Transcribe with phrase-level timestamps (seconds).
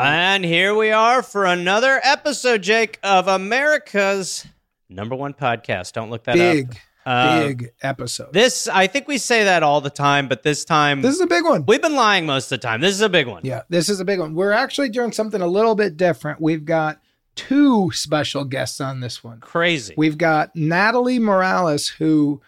[0.00, 4.46] And here we are for another episode, Jake, of America's
[4.88, 5.92] number one podcast.
[5.94, 6.76] Don't look that big, up.
[7.08, 8.32] Uh, big episode.
[8.32, 11.26] This, I think we say that all the time, but this time This is a
[11.26, 11.64] big one.
[11.66, 12.80] we've been lying most of the time.
[12.80, 13.42] This is a big one.
[13.44, 14.34] Yeah, this is a big one.
[14.34, 16.40] We're actually doing something a little bit different.
[16.40, 17.00] We've got
[17.34, 19.40] two special guests on this one.
[19.40, 19.94] Crazy.
[19.96, 22.42] We've got Natalie Morales, who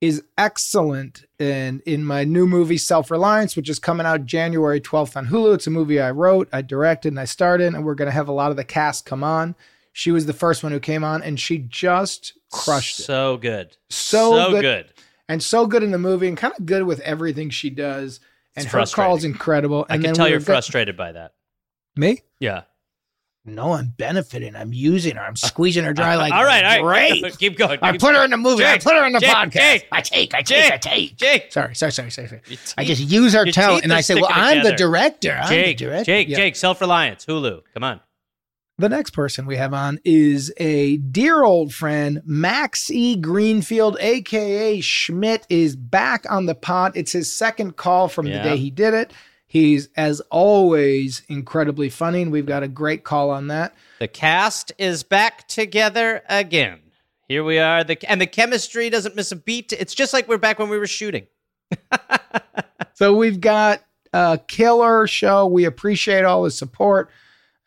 [0.00, 5.16] is excellent in in my new movie Self Reliance, which is coming out January 12th
[5.16, 5.54] on Hulu.
[5.54, 8.12] It's a movie I wrote, I directed, and I starred in, and we're going to
[8.12, 9.54] have a lot of the cast come on.
[9.92, 13.04] She was the first one who came on, and she just crushed it.
[13.04, 13.76] So good.
[13.90, 14.62] So good.
[14.62, 14.92] good.
[15.28, 18.20] and so good in the movie, and kind of good with everything she does.
[18.54, 19.84] And It's her call's incredible.
[19.88, 21.34] I And can then tell you're frustrated by that.
[21.94, 22.22] Me?
[22.40, 22.62] Yeah.
[23.48, 24.56] No, I'm benefiting.
[24.56, 25.22] I'm using her.
[25.22, 27.20] I'm squeezing her dry like all right, all right.
[27.22, 27.38] great.
[27.38, 27.78] Keep going.
[27.80, 28.64] I put her in the movie.
[28.64, 29.52] I put her in the Jake, podcast.
[29.52, 31.16] Jake, I take, I take, I take.
[31.16, 31.52] Jake.
[31.52, 32.28] Sorry, sorry, sorry, sorry.
[32.48, 35.38] Your I just use her talent, and I say, "Well, I'm the director.
[35.40, 36.36] I'm Jake, the director." Jake, Yeah.
[36.38, 37.60] Jake, Self Reliance, Hulu.
[37.72, 38.00] Come on.
[38.78, 43.16] The next person we have on is a dear old friend, Max E.
[43.16, 46.92] Greenfield, aka Schmidt, is back on the pod.
[46.94, 48.42] It's his second call from Yeah.
[48.42, 49.12] the day he did it.
[49.46, 53.74] He's, as always, incredibly funny, and we've got a great call on that.
[53.98, 56.80] The cast is back together again.
[57.28, 57.82] Here we are.
[57.82, 59.72] The and the chemistry doesn't miss a beat.
[59.72, 61.26] It's just like we're back when we were shooting.
[62.94, 63.82] So we've got
[64.14, 65.46] a killer show.
[65.46, 67.10] We appreciate all the support.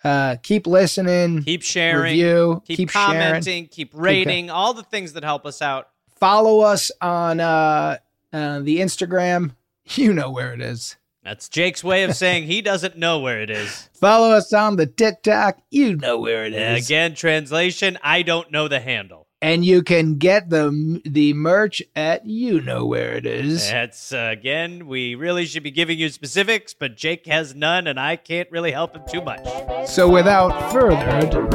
[0.03, 1.43] Uh, keep listening.
[1.43, 2.61] Keep sharing, review.
[2.65, 3.19] keep, keep sharing.
[3.19, 5.89] commenting, keep rating, all the things that help us out.
[6.19, 7.97] Follow us on uh,
[8.33, 9.55] uh, the Instagram.
[9.95, 10.97] You know where it is.
[11.23, 13.89] That's Jake's way of saying he doesn't know where it is.
[13.93, 15.57] Follow us on the TikTok.
[15.71, 16.85] You know where it is.
[16.85, 19.27] Again, translation, I don't know the handle.
[19.41, 23.69] And you can get the the merch at you know where it is.
[23.69, 27.97] That's uh, again, we really should be giving you specifics, but Jake has none and
[27.97, 29.47] I can't really help him too much.
[29.87, 31.47] So without further ado,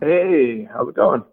[0.00, 1.24] Hey, how's it going?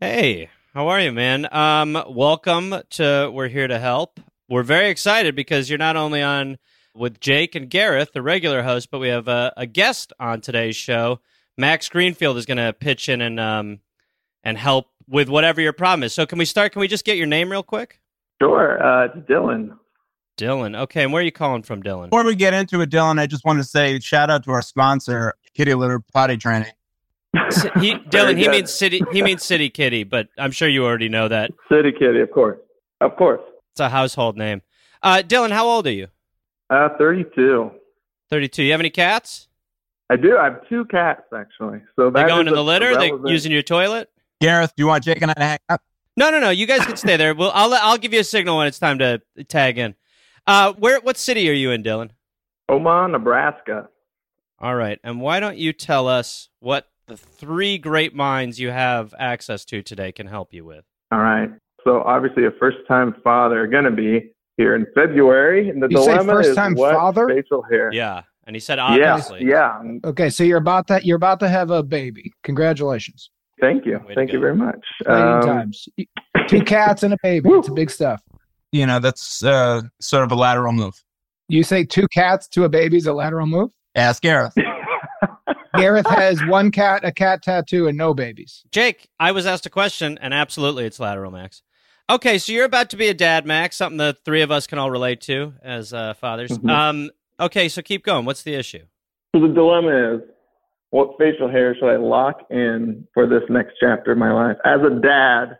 [0.00, 1.52] Hey, how are you, man?
[1.52, 4.20] Um, welcome to We're Here to Help.
[4.48, 6.56] We're very excited because you're not only on
[6.94, 10.76] with Jake and Gareth, the regular host, but we have a, a guest on today's
[10.76, 11.20] show.
[11.58, 13.80] Max Greenfield is going to pitch in and um
[14.44, 16.14] and help with whatever your problem is.
[16.14, 16.72] So, can we start?
[16.72, 18.00] Can we just get your name real quick?
[18.40, 19.76] Sure, uh, it's Dylan.
[20.38, 20.78] Dylan.
[20.82, 22.04] Okay, and where are you calling from, Dylan?
[22.10, 24.62] Before we get into it, Dylan, I just want to say shout out to our
[24.62, 26.70] sponsor, Kitty Litter Potty Training.
[27.80, 29.02] He, Dylan, he means city.
[29.12, 31.50] He means city kitty, but I'm sure you already know that.
[31.70, 32.60] City Kitty, of course.
[33.00, 33.40] Of course.
[33.72, 34.62] It's a household name.
[35.02, 36.08] Uh, Dylan, how old are you?
[36.70, 37.70] Uh, 32.
[38.30, 38.62] Thirty-two.
[38.62, 39.47] You have any cats?
[40.10, 40.36] I do.
[40.38, 41.80] I have two cats, actually.
[41.96, 42.96] So They that going is in the a- litter?
[42.96, 44.10] They relevant- using your toilet?
[44.40, 45.80] Gareth, do you want Jake and I to hang out?
[46.16, 46.50] No, no, no.
[46.50, 47.34] You guys can stay there.
[47.34, 49.94] Well, I'll I'll give you a signal when it's time to tag in.
[50.46, 51.00] Uh, where?
[51.00, 52.10] What city are you in, Dylan?
[52.68, 53.88] Omaha, Nebraska.
[54.60, 54.98] All right.
[55.04, 59.82] And why don't you tell us what the three great minds you have access to
[59.82, 60.84] today can help you with?
[61.12, 61.50] All right.
[61.84, 66.12] So obviously, a first-time father going to be here in February, and the You say
[66.12, 67.28] dilemma first-time is what father?
[67.28, 67.90] facial hair.
[67.92, 68.22] Yeah.
[68.48, 69.44] And he said, obviously.
[69.44, 69.78] yeah.
[70.06, 71.04] okay, so you're about that.
[71.04, 72.32] You're about to have a baby.
[72.44, 73.28] Congratulations.
[73.60, 73.98] Thank you.
[74.08, 74.80] Way Thank you very much.
[75.02, 75.86] Exciting Um, times.
[76.48, 77.46] Two cats and a baby.
[77.48, 77.58] Woo.
[77.58, 78.22] It's big stuff.
[78.72, 80.94] You know, that's uh, sort of a lateral move.
[81.50, 83.70] You say two cats to a baby is a lateral move.
[83.94, 84.54] Ask Gareth.
[85.76, 88.64] Gareth has one cat, a cat tattoo, and no babies.
[88.72, 91.62] Jake, I was asked a question, and absolutely, it's lateral, Max.
[92.10, 93.76] Okay, so you're about to be a dad, Max.
[93.76, 96.50] Something the three of us can all relate to as uh, fathers.
[96.52, 96.70] Mhm.
[96.70, 97.10] Um,
[97.40, 98.24] okay, so keep going.
[98.24, 98.84] What's the issue?
[99.34, 100.20] So the dilemma is,
[100.90, 104.56] what facial hair should I lock in for this next chapter of my life?
[104.64, 105.58] As a dad,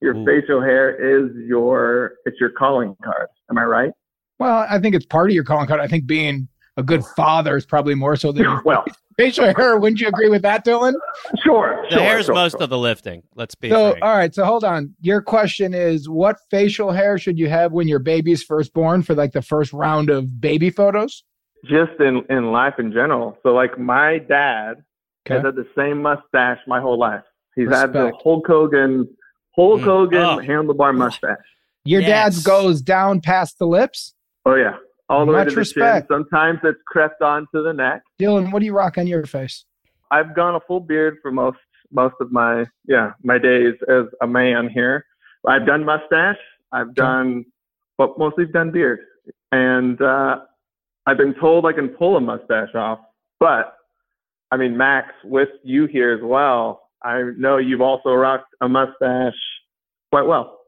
[0.00, 0.24] your Ooh.
[0.26, 3.28] facial hair is your it's your calling card.
[3.50, 3.92] Am I right?
[4.38, 5.80] Well, I think it's part of your calling card.
[5.80, 8.84] I think being a good father is probably more so than well,
[9.16, 9.76] facial hair.
[9.78, 10.94] Wouldn't you agree with that, Dylan?
[11.44, 11.84] Sure.
[11.90, 12.62] The sure, hair's sure, most sure.
[12.62, 13.22] of the lifting.
[13.34, 14.04] Let's be So, frank.
[14.04, 14.34] all right.
[14.34, 14.94] So, hold on.
[15.00, 19.14] Your question is what facial hair should you have when your baby's first born for
[19.14, 21.24] like the first round of baby photos?
[21.64, 23.36] just in in life in general.
[23.42, 24.84] So like my dad
[25.26, 27.24] has had the same mustache my whole life.
[27.56, 28.22] He's had the Respect.
[28.22, 29.08] Hulk Hogan,
[29.56, 29.84] Hulk Mm.
[29.84, 30.36] Hogan Oh.
[30.38, 31.38] handlebar mustache.
[31.84, 32.08] Your Yes.
[32.34, 34.14] dad's goes down past the lips.
[34.44, 34.76] Oh yeah,
[35.08, 36.08] all the way Much to the respect.
[36.08, 36.16] chin.
[36.16, 38.02] Sometimes it's crept onto the neck.
[38.20, 39.64] Dylan, what do you rock on your face?
[40.10, 41.58] I've gone a full beard for most
[41.92, 45.04] most of my yeah my days as a man here.
[45.46, 46.38] I've done mustache.
[46.72, 47.44] I've done,
[47.98, 48.98] but mostly done beard.
[49.52, 50.40] And uh,
[51.06, 52.98] I've been told I can pull a mustache off.
[53.38, 53.76] But
[54.50, 59.34] I mean, Max, with you here as well, I know you've also rocked a mustache
[60.10, 60.58] quite well.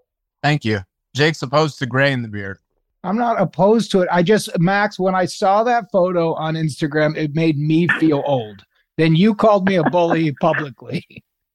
[0.43, 0.81] Thank you.
[1.15, 2.59] Jake's opposed to gray in the beard.
[3.05, 4.09] I'm not opposed to it.
[4.11, 8.65] I just, Max, when I saw that photo on Instagram, it made me feel old.
[8.97, 11.07] Then you called me a bully publicly.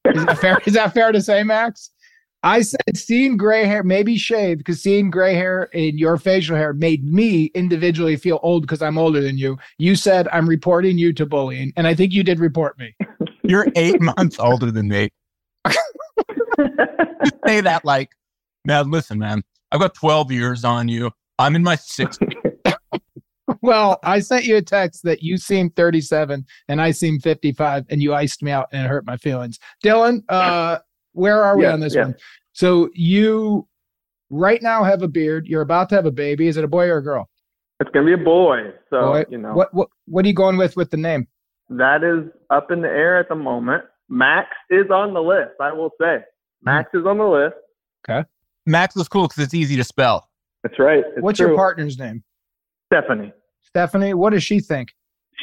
[0.06, 0.58] Is that fair?
[0.66, 1.90] Is that fair to say, Max?
[2.42, 6.74] I said seeing gray hair, maybe shave, because seeing gray hair in your facial hair
[6.74, 9.56] made me individually feel old because I'm older than you.
[9.78, 12.94] You said I'm reporting you to bullying, and I think you did report me.
[13.42, 15.10] You're eight months older than me.
[17.46, 18.10] Say that like,
[18.66, 19.42] man, listen, man,
[19.72, 21.10] I've got 12 years on you.
[21.38, 22.18] I'm in my 60s.
[23.60, 28.02] Well, I sent you a text that you seem 37 and I seem 55, and
[28.02, 29.58] you iced me out and it hurt my feelings.
[29.84, 30.78] Dylan, uh,
[31.12, 32.04] where are we Yeah, on this yeah.
[32.04, 32.14] one?
[32.52, 33.66] So you
[34.30, 35.46] right now have a beard.
[35.46, 36.48] You're about to have a baby.
[36.48, 37.28] Is it a boy or a girl?
[37.80, 38.58] it's gonna be a boy,
[38.88, 39.24] so Boy.
[39.28, 41.26] you know What what what are you going with with the name?
[41.70, 43.82] that is up in the air at the moment.
[44.08, 45.52] Max is on the list.
[45.60, 46.18] I will say,
[46.62, 47.54] Max is on the list.
[48.08, 48.26] Okay.
[48.66, 50.28] Max is cool because it's easy to spell.
[50.64, 51.04] That's right.
[51.14, 51.48] It's What's true.
[51.48, 52.24] your partner's name?
[52.92, 53.32] Stephanie.
[53.62, 54.14] Stephanie.
[54.14, 54.88] What does she think?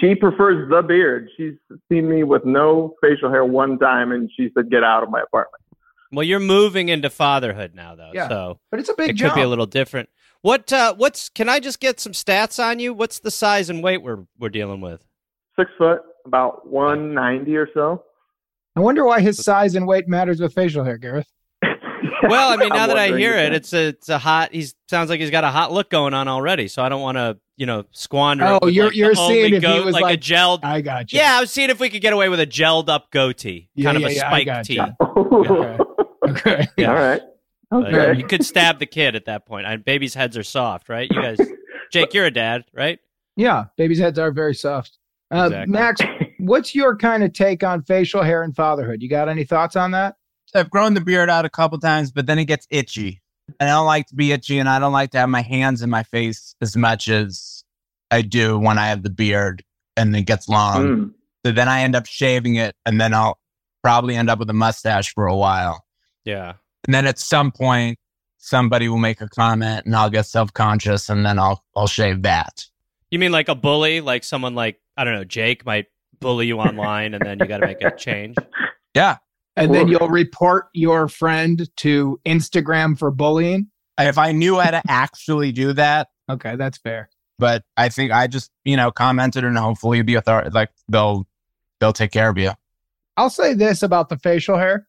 [0.01, 1.29] She prefers the beard.
[1.37, 1.53] She's
[1.89, 5.21] seen me with no facial hair one time, and she said, "Get out of my
[5.21, 5.63] apartment."
[6.11, 8.11] well, you're moving into fatherhood now, though.
[8.13, 8.27] Yeah.
[8.27, 9.33] So But it's a big it jump.
[9.33, 10.09] could be a little different.
[10.41, 10.73] What?
[10.73, 11.29] Uh, what's?
[11.29, 12.93] Can I just get some stats on you?
[12.93, 15.05] What's the size and weight we're we're dealing with?
[15.59, 18.03] Six foot, about one ninety or so.
[18.75, 21.27] I wonder why his size and weight matters with facial hair, Gareth.
[22.23, 24.53] Well, I mean, now that I hear it, it's a it's a hot.
[24.53, 26.67] He sounds like he's got a hot look going on already.
[26.67, 28.59] So I don't want to you know squander.
[28.61, 30.59] Oh, you're- like, you're only seeing if he goat- was like, like- a gelled.
[30.63, 31.19] I got you.
[31.19, 33.91] yeah, I was seeing if we could get away with a gelled up goatee, Yeah,
[33.91, 34.73] kind yeah, of a yeah, I spike tee.
[34.75, 34.85] you.
[35.49, 35.83] okay.
[36.29, 36.67] Okay.
[36.77, 36.89] Yeah.
[36.89, 37.21] All right.
[37.69, 38.19] But, Okay.
[38.19, 39.65] you could stab the kid at that point.
[39.65, 41.09] I, babies' heads are soft, right?
[41.09, 41.37] You guys,
[41.91, 42.99] Jake, you're a dad, right?
[43.37, 44.97] Yeah, babies' heads are very soft.
[45.33, 45.71] Uh, Exactly.
[45.71, 46.01] Max,
[46.39, 49.01] what's your kind of take on facial hair and fatherhood?
[49.01, 50.15] You got any thoughts on that?
[50.55, 53.21] I've grown the beard out a couple times, but then it gets itchy.
[53.59, 55.81] And I don't like to be itchy, and I don't like to have my hands
[55.81, 57.63] in my face as much as
[58.09, 59.63] I do when I have the beard
[59.97, 60.83] and it gets long.
[60.83, 61.13] Mm.
[61.45, 63.39] So then I end up shaving it, and then I'll
[63.83, 65.83] probably end up with a mustache for a while.
[66.23, 66.53] Yeah.
[66.85, 67.97] And then at some point,
[68.37, 72.21] somebody will make a comment, and I'll get self conscious, and then I'll I'll shave
[72.23, 72.65] that.
[73.09, 75.87] You mean like a bully, like someone like I don't know, Jake might
[76.19, 78.35] bully you online, and then you got to make a change.
[78.93, 79.17] Yeah,
[79.65, 83.67] And then you'll report your friend to Instagram for bullying.
[83.99, 87.09] if I knew how to actually do that, Okay, that's fair.
[87.39, 91.27] but I think I just you know commented, and hopefully the authority like they'll
[91.79, 92.51] they'll take care of you.
[93.17, 94.87] I'll say this about the facial hair.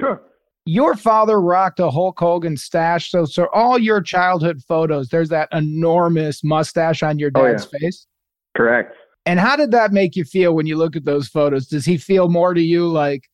[0.00, 0.22] Sure.
[0.64, 3.10] Your father rocked a Hulk Hogan stash.
[3.10, 8.06] So, so all your childhood photos, there's that enormous mustache on your Oh, dad's face.
[8.56, 8.94] Correct.
[9.26, 11.66] And how did that make you feel when you look at those photos?
[11.68, 13.28] Does he feel more to you like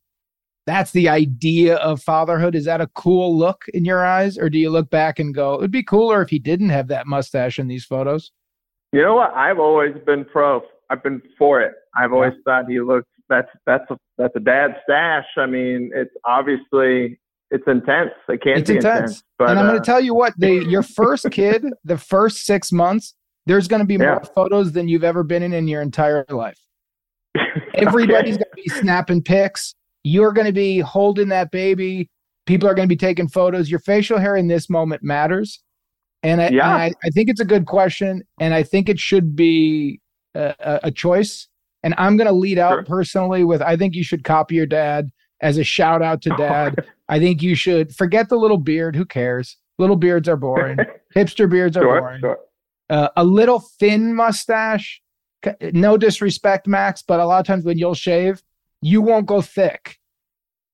[0.66, 2.54] that's the idea of fatherhood?
[2.54, 4.38] Is that a cool look in your eyes?
[4.38, 7.06] Or do you look back and go, it'd be cooler if he didn't have that
[7.06, 8.32] mustache in these photos?
[8.92, 9.32] You know what?
[9.34, 10.62] I've always been pro.
[10.90, 11.74] I've been for it.
[11.96, 15.26] I've always thought he looks That's that's a that's a dad stash.
[15.36, 17.18] I mean, it's obviously
[17.50, 18.10] it's intense.
[18.28, 18.98] It can It's be intense.
[18.98, 19.24] intense.
[19.38, 22.44] but and I'm uh, going to tell you what, they, your first kid, the first
[22.46, 23.14] six months,
[23.46, 26.58] there's going to be more photos than you've ever been in in your entire life.
[27.74, 29.74] Everybody's going to be snapping pics.
[30.04, 32.08] You're going to be holding that baby.
[32.46, 33.70] People are going to be taking photos.
[33.70, 35.62] Your facial hair in this moment matters.
[36.22, 36.72] And I, Yeah.
[36.74, 38.22] and I, I think it's a good question.
[38.38, 40.00] And I think it should be
[40.34, 41.48] a, a, choice.
[41.82, 42.84] And I'm going to lead out Sure.
[42.84, 46.86] personally with I think you should copy your dad as a shout out to dad.
[47.08, 48.96] I think you should forget the little beard.
[48.96, 49.56] Who cares?
[49.78, 50.78] Little beards are boring.
[51.16, 52.38] Hipster beards are sure, boring sure.
[52.90, 55.00] uh, a little thin mustache.
[55.72, 58.42] No disrespect, Max, but a lot of times when you'll shave,
[58.84, 59.96] you won't go thick.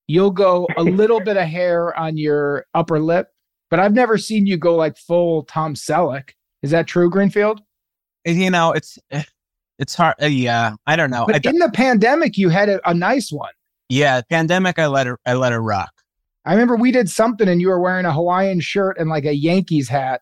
[0.08, 3.28] You'll go a little bit of hair on your upper lip,
[3.70, 6.30] but I've never seen you go like full Tom Selleck.
[6.62, 7.62] Is that true, Greenfield?
[8.26, 8.98] You know, it's
[9.78, 10.16] It's hard.
[10.20, 11.24] Uh, yeah, I don't know.
[11.26, 13.52] But in the pandemic, you had a, a nice one.
[13.88, 14.78] yeah, pandemic.
[14.78, 15.18] I let her.
[15.24, 15.92] I let her rock.
[16.44, 19.34] I remember we did something and you were wearing a Hawaiian shirt and like a
[19.34, 20.20] Yankees hat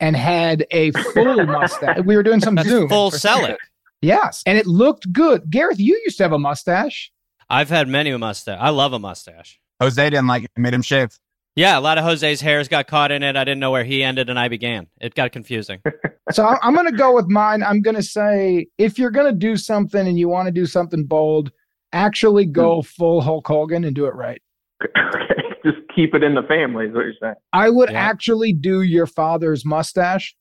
[0.00, 1.98] and had a full mustache.
[2.04, 2.88] We were doing some Zoom.
[2.88, 3.56] Full Selleck.
[4.00, 4.42] Yes.
[4.46, 5.50] And it looked good.
[5.50, 7.12] Gareth, you used to have a mustache.
[7.48, 8.58] I've had many a mustache.
[8.60, 9.60] I love a mustache.
[9.80, 10.50] Jose didn't like it.
[10.56, 11.18] Made him shave.
[11.54, 13.34] Yeah, a lot of Jose's hairs got caught in it.
[13.34, 14.88] I didn't know where he ended and I began.
[15.00, 15.80] It got confusing.
[16.32, 17.62] So I- I'm going to go with mine.
[17.62, 20.66] I'm going to say if you're going to do something and you want to do
[20.66, 21.52] something bold,
[21.92, 22.86] actually go hmm.
[22.86, 24.42] full Hulk Hogan and do it right.
[24.82, 25.34] okay,
[25.64, 27.36] just keep it in the family is what you're saying.
[27.52, 28.00] I would Yeah.
[28.00, 30.34] actually do your father's mustache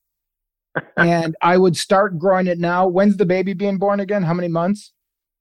[0.98, 2.88] and I would start growing it now.
[2.88, 4.24] When's the baby being born again?
[4.24, 4.92] How many months?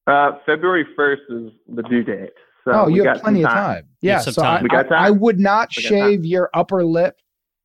[0.07, 2.31] Uh, February 1st is the due date.
[2.65, 3.89] So oh, we you got have plenty some of time.
[4.01, 4.59] Yeah, so time.
[4.61, 7.17] I, We got I- I would not We shave your upper lip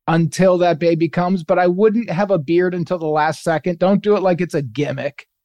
[0.08, 3.78] until that baby comes, but I wouldn't have a beard until the last second.
[3.78, 5.26] Don't do it like it's a gimmick.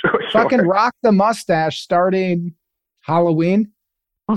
[0.00, 0.68] Sure, Fucking sure.
[0.68, 2.54] rock the mustache starting
[3.00, 3.72] Halloween.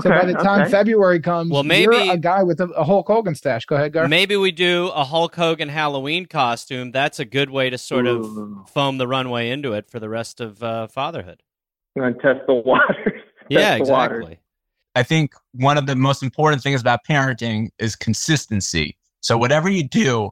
[0.08, 0.70] by the time okay.
[0.70, 3.64] February comes, Well, you're maybe- a guy with a, a Hulk Hogan stash.
[3.66, 4.08] Go ahead, Gar.
[4.08, 6.90] Maybe we do a Hulk Hogan Halloween costume.
[6.90, 8.26] That's a good way to sort of
[8.70, 11.42] foam the runway into it for the rest of uh, fatherhood.
[11.96, 12.96] I'm gonna test the waters.
[13.48, 14.18] Yeah, Test the waters.
[14.20, 14.38] exactly.
[14.94, 18.96] I think one of the most important things about parenting is consistency.
[19.20, 20.30] So whatever you do,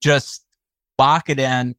[0.00, 0.44] just
[0.98, 1.74] lock it in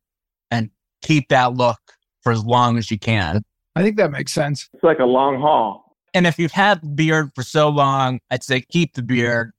[0.51, 0.69] and
[1.01, 1.79] keep that look
[2.21, 3.43] for as long as you can.
[3.75, 4.69] I think that makes sense.
[4.74, 5.95] It's like a long haul.
[6.13, 9.53] And if you've had the beard for so long, I'd say keep the beard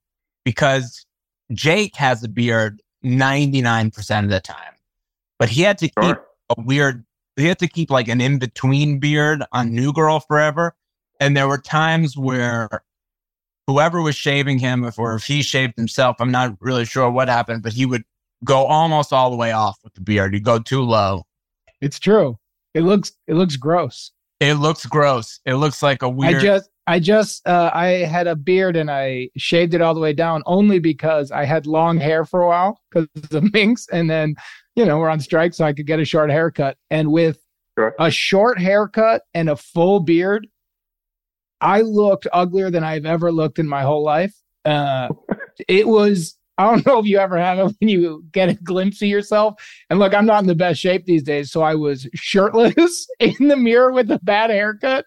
[0.45, 1.05] because
[1.53, 4.73] Jake has a beard 99% of the time.
[5.37, 6.17] But he had to keep
[6.49, 7.03] a weird,
[7.39, 10.75] he had to keep like an in between beard on New Girl forever.
[11.19, 12.69] And there were times where
[13.67, 17.27] whoever was shaving him, if, or if he shaved himself, I'm not really sure what
[17.27, 18.03] happened, but he would
[18.43, 20.33] go almost all the way off with the beard.
[20.33, 21.25] He'd go too low.
[21.81, 22.37] It's true.
[22.73, 24.11] It looks it looks gross.
[24.39, 25.39] It looks gross.
[25.45, 26.35] It looks like a weird.
[26.35, 29.99] I just I just uh, I had a beard and I shaved it all the
[29.99, 34.09] way down only because I had long hair for a while because of Minx and
[34.09, 34.33] then
[34.75, 37.37] you know we're on strike so I could get a short haircut and with
[37.77, 37.95] Sure.
[37.99, 40.47] a short haircut and a full beard
[41.61, 44.33] I looked uglier than I've ever looked in my whole life.
[44.65, 45.09] Uh,
[45.67, 49.01] it was I don't know if you ever have it when you get a glimpse
[49.01, 49.61] of yourself.
[49.89, 53.47] And look, I'm not in the best shape these days, so I was shirtless in
[53.47, 55.05] the mirror with a bad haircut.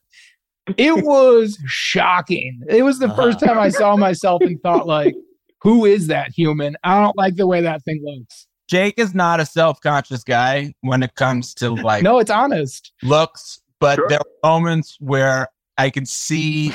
[0.77, 2.61] It was shocking.
[2.69, 3.17] It was the uh-huh.
[3.17, 5.15] first time I saw myself and thought, like,
[5.61, 6.77] who is that human?
[6.85, 8.47] I don't like the way that thing looks.
[8.69, 12.93] Jake is not a self conscious guy when it comes to like No, it's honest.
[13.03, 14.09] looks, but Sure.
[14.09, 16.73] there were moments where I could see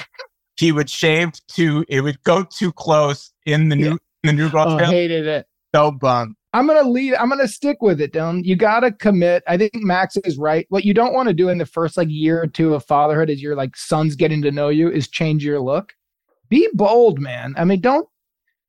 [0.57, 4.65] he would shave too, it would go too close in the new the new girl
[4.67, 5.47] Oh, hated it.
[5.73, 6.35] So bummed.
[6.57, 7.13] I'm gonna lead.
[7.13, 8.43] I'm gonna stick with it, Dylan.
[8.43, 9.43] You gotta commit.
[9.47, 10.65] I think Max is right.
[10.69, 13.29] What you don't want to do in the first like year or two of fatherhood,
[13.29, 15.93] as your like son's getting to know you, is change your look.
[16.49, 17.53] Be bold, man.
[17.57, 18.09] I mean, don't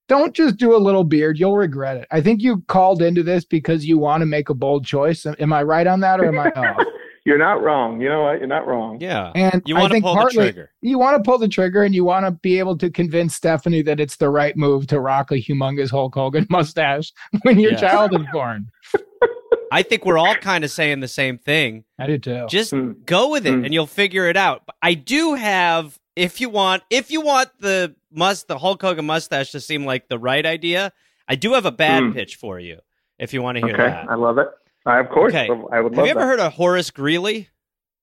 [0.06, 1.38] don't just do a little beard.
[1.38, 2.06] You'll regret it.
[2.10, 5.24] I think you called into this because you want to make a bold choice.
[5.24, 6.84] Am I right on that, or am I off?
[7.28, 8.00] You're not wrong.
[8.00, 8.38] You know what?
[8.38, 8.96] You're not wrong.
[9.00, 9.32] Yeah.
[9.34, 10.70] And You I want to think pull the partly trigger.
[10.80, 13.82] you want to pull the trigger, and you want to be able to convince Stephanie
[13.82, 17.80] that it's the right move to rock a humongous Hulk Hogan mustache when your Yes.
[17.82, 18.70] child is born.
[19.70, 21.84] I think we're all kind of saying the same thing.
[21.98, 22.46] I do too.
[22.48, 22.92] Just Hmm.
[23.04, 23.64] go with it Hmm.
[23.66, 24.62] and you'll figure it out.
[24.80, 29.50] I do have if you want if you want the must the Hulk Hogan mustache
[29.52, 30.92] to seem like the right idea,
[31.28, 32.12] I do have a bad Hmm.
[32.12, 32.78] pitch for you
[33.18, 34.06] if you want to hear Okay, that.
[34.10, 34.48] I love it.
[34.88, 35.48] I, of course, Okay.
[35.72, 36.26] I would Have you ever that.
[36.26, 37.48] heard of Horace Greeley?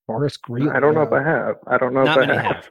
[0.08, 0.70] Horace Greeley.
[0.72, 1.56] I don't know if I have.
[1.68, 2.46] I don't know Not if I have.
[2.56, 2.70] have.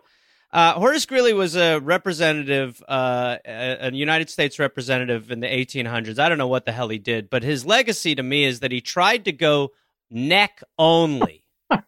[0.53, 6.21] Uh, Horace Greeley was a representative, uh, a, a United States representative in the 1800s.
[6.21, 8.71] I don't know what the hell he did, but his legacy to me is that
[8.71, 9.73] he tried to go
[10.11, 11.45] neck only.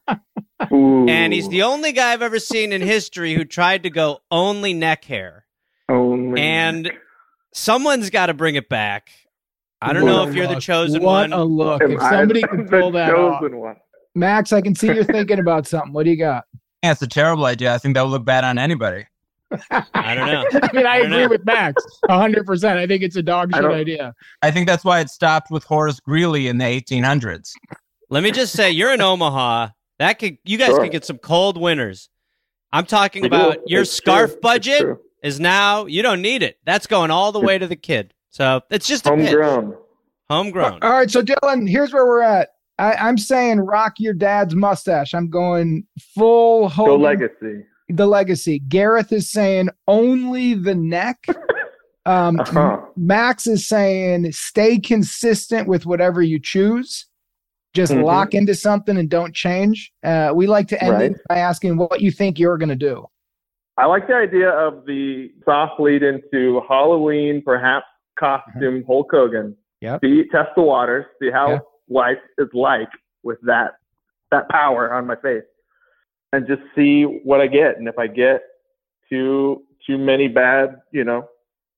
[0.59, 4.73] And he's the only guy I've ever seen in history who tried to go only
[4.73, 5.45] neck hair.
[5.89, 6.41] only.
[6.41, 6.91] And
[7.53, 9.11] someone's got to bring it back.
[9.83, 10.63] I don't know if you're the look.
[10.63, 11.33] chosen what one.
[11.33, 11.83] a look.
[11.83, 13.43] Am If somebody the could pull that off.
[13.43, 13.77] one?
[14.15, 15.93] Max, I can see you're thinking about something.
[15.93, 16.45] What do you got?
[16.83, 17.75] Yeah, it's a terrible idea.
[17.75, 19.07] I think that would look bad on anybody.
[19.71, 20.45] I don't know.
[20.63, 21.29] I mean, I, I agree know.
[21.29, 22.77] with Max 100%.
[22.77, 24.15] I think it's a dog shit don't- idea.
[24.43, 27.53] I think that's why it stopped with Horace Greeley in the 1800s.
[28.09, 29.69] Let me just say, you're in Omaha.
[29.99, 30.81] That could you guys Sure.
[30.83, 32.09] could get some cold winters.
[32.73, 33.37] I'm talking We do.
[33.37, 34.41] about your It's scarf true.
[34.41, 34.87] Budget
[35.23, 36.59] is now you don't need it.
[36.65, 38.13] That's going all the way to the kid.
[38.37, 39.29] So it's just a pitch.
[39.31, 39.77] Homegrown.
[40.29, 40.79] Homegrown.
[40.83, 41.11] All right.
[41.11, 42.51] So, Dylan, here's where we're at.
[42.79, 45.15] I, I'm saying rock your dad's mustache.
[45.15, 47.65] I'm going full Hulk Hogan, legacy.
[47.89, 48.59] the legacy.
[48.59, 51.25] Gareth is saying only the neck.
[52.05, 52.83] Um, Uh-huh.
[52.97, 57.07] Max is saying stay consistent with whatever you choose.
[57.75, 58.05] just Mhm.
[58.05, 59.93] lock into something and don't change.
[60.05, 61.11] Uh, we like to end Right.
[61.11, 63.05] it by asking what you think you're going to do.
[63.77, 67.87] I like the idea of the soft lead into Halloween, perhaps
[68.19, 68.87] costume mm-hmm.
[68.87, 69.57] Hulk Hogan.
[69.81, 70.01] Yep.
[70.03, 71.59] See, test the waters, see how Yeah.
[71.89, 72.89] life is like
[73.23, 73.73] with that
[74.31, 75.45] that power on my face,
[76.33, 77.79] and just see what I get.
[77.79, 78.43] And if I get
[79.09, 81.29] too too many bad, you know,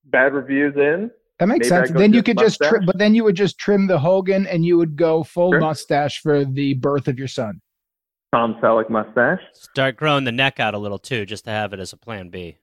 [0.05, 1.97] bad reviews in, That makes Maybe sense.
[1.97, 4.65] Then you just could just trim, but then you would just trim the Hogan and
[4.65, 5.59] you would go full Sure.
[5.61, 7.61] mustache for the birth of your son.
[8.35, 9.39] Tom Selleck mustache.
[9.53, 12.29] Start growing the neck out a little too, just to have it as a plan
[12.29, 12.57] B.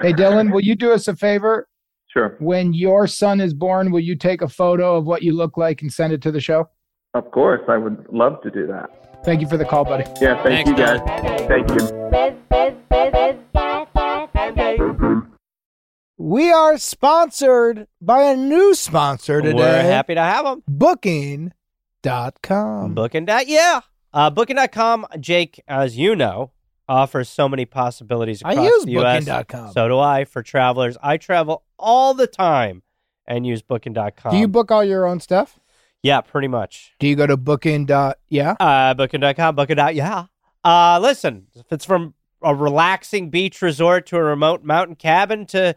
[0.00, 1.68] Hey, Dylan, will you do us a favor?
[2.12, 5.56] Sure, When your son is born, will you take a photo of what you look
[5.56, 6.68] like and send it to the show?
[7.14, 8.90] of course, I would love to do that.
[9.24, 10.04] Thank you for the call, buddy.
[10.20, 11.00] Yeah, thank Thanks, you guys.
[11.46, 12.02] Thank you.
[16.18, 19.58] We are sponsored by a new sponsor today.
[19.58, 20.62] We're happy to have them.
[20.68, 21.52] Booking.com.
[22.94, 23.80] Booking dot yeah.
[24.12, 26.52] Uh, Booking.com, Jake, as you know,
[26.88, 29.24] offers so many possibilities I across use the U.S.
[29.24, 29.72] Booking.com.
[29.72, 30.96] So do I for travelers.
[31.02, 32.82] I travel all the time
[33.26, 34.32] and use Booking.com.
[34.32, 35.58] Do you book all your own stuff?
[36.02, 36.94] Yeah, pretty much.
[36.98, 37.86] Do you go to booking.
[37.86, 38.56] Dot, yeah?
[38.58, 39.76] Uh, Booking.com, Booking.
[39.76, 40.26] dot Yeah.
[40.64, 45.76] Uh, listen, if it's from a relaxing beach resort to a remote mountain cabin to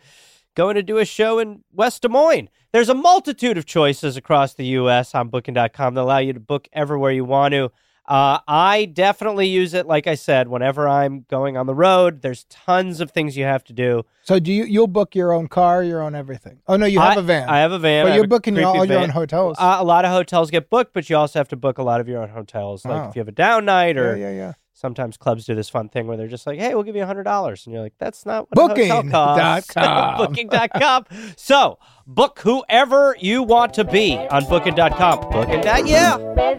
[0.55, 4.55] going to do a show in West Des Moines, there's a multitude of choices across
[4.55, 5.13] the U.S.
[5.13, 7.71] on Booking.com that allow you to book everywhere you want to.
[8.07, 12.21] Uh, I definitely use it, like I said, whenever I'm going on the road.
[12.21, 14.03] There's tons of things you have to do.
[14.21, 16.59] So do you you'll book your own car, your own everything?
[16.67, 17.49] Oh no, you have I- a van.
[17.49, 18.05] I have a van.
[18.05, 19.03] But have you're booking your, creepy all your van.
[19.05, 19.57] own hotels.
[19.59, 21.99] Uh, a lot of hotels get booked, but you also have to book a lot
[21.99, 22.85] of your own hotels.
[22.85, 23.09] Like Oh.
[23.09, 24.53] if you have a down night, or yeah, yeah.
[24.73, 27.07] sometimes clubs do this fun thing where they're just like, "Hey, we'll give you a
[27.07, 30.17] hundred dollars," and you're like, "That's not what a hotel costs." Booking.com.
[30.17, 31.05] Booking.com.
[31.37, 35.21] so book whoever you want to be on Booking.com.
[35.31, 35.63] Booking.
[35.87, 36.55] Yeah.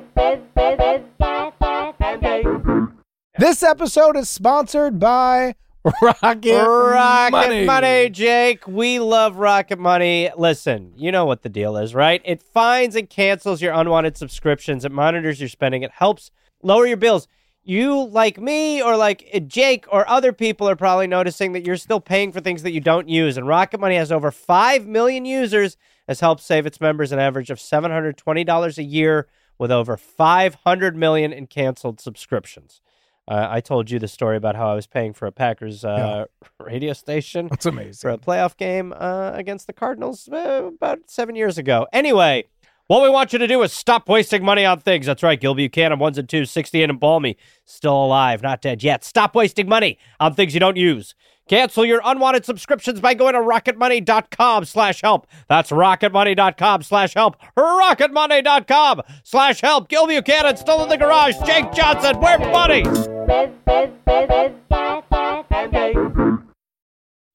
[3.39, 5.57] This episode is sponsored by
[6.01, 7.65] Rocket, Rocket Money.
[7.67, 8.09] money.
[8.09, 8.67] Jake.
[8.67, 10.31] We love Rocket Money.
[10.39, 12.23] Listen, you know what the deal is, right?
[12.25, 14.87] It finds and cancels your unwanted subscriptions.
[14.87, 15.83] It monitors your spending.
[15.83, 16.31] It helps
[16.63, 17.29] lower your bills.
[17.63, 22.01] You, like me or like Jake or other people, are probably noticing that you're still
[22.01, 23.37] paying for things that you don't use.
[23.37, 25.77] And Rocket Money has over 5 million users,
[26.09, 31.35] has helped save its members an average of $720 a year with over 500 million
[31.35, 32.81] in canceled subscriptions.
[33.29, 36.27] Uh, I told you the story about how I was paying for a Packers uh,
[36.61, 37.65] radio station That's
[38.01, 41.89] for a playoff game uh, against the Cardinals uh, about seven years ago.
[41.93, 42.45] Anyway,
[42.87, 45.07] what we want you to do is stop wasting money on things.
[45.07, 49.05] That's right, Gil Buchanan, ones and twos, 68 and Balmy, still alive, not dead yet.
[49.05, 51.15] Stop wasting money on things you don't use.
[51.49, 55.29] Cancel your unwanted subscriptions by going to rocketmoney.com slash help.
[55.49, 57.37] That's rocketmoney.com slash help.
[57.57, 59.89] Rocketmoney.com slash help.
[59.89, 61.37] Gil Buchanan still in the garage.
[61.47, 63.07] Jake Johnson, we're buddies.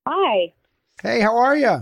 [0.08, 0.54] Hi,
[1.02, 1.80] Hey, how are you?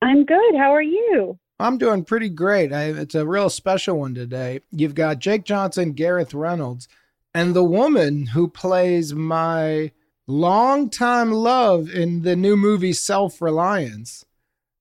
[0.00, 0.54] I'm good.
[0.56, 1.38] How are you?
[1.60, 2.72] I'm doing pretty great.
[2.72, 4.60] I, it's a real special one today.
[4.72, 6.88] You've got Jake Johnson, Gareth Reynolds,
[7.32, 9.92] and the woman who plays my
[10.26, 14.24] longtime love in the new movie Self Reliance,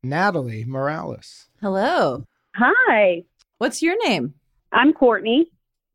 [0.03, 1.47] Natalie Morales.
[1.61, 2.25] Hello.
[2.55, 3.23] Hi,
[3.59, 4.33] What's your name?
[4.71, 5.47] I'm Courtney,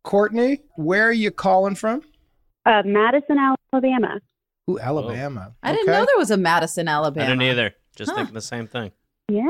[0.05, 2.03] Courtney, where are you calling from?
[2.65, 3.37] uh, Madison,
[3.73, 4.21] Alabama.
[4.71, 5.55] Ooh, Alabama.
[5.63, 7.27] I didn't know there was a Madison, Alabama.
[7.27, 7.75] I didn't either.
[7.97, 8.17] Just Huh.
[8.19, 8.93] thinking the same thing.
[9.29, 9.45] Yeah.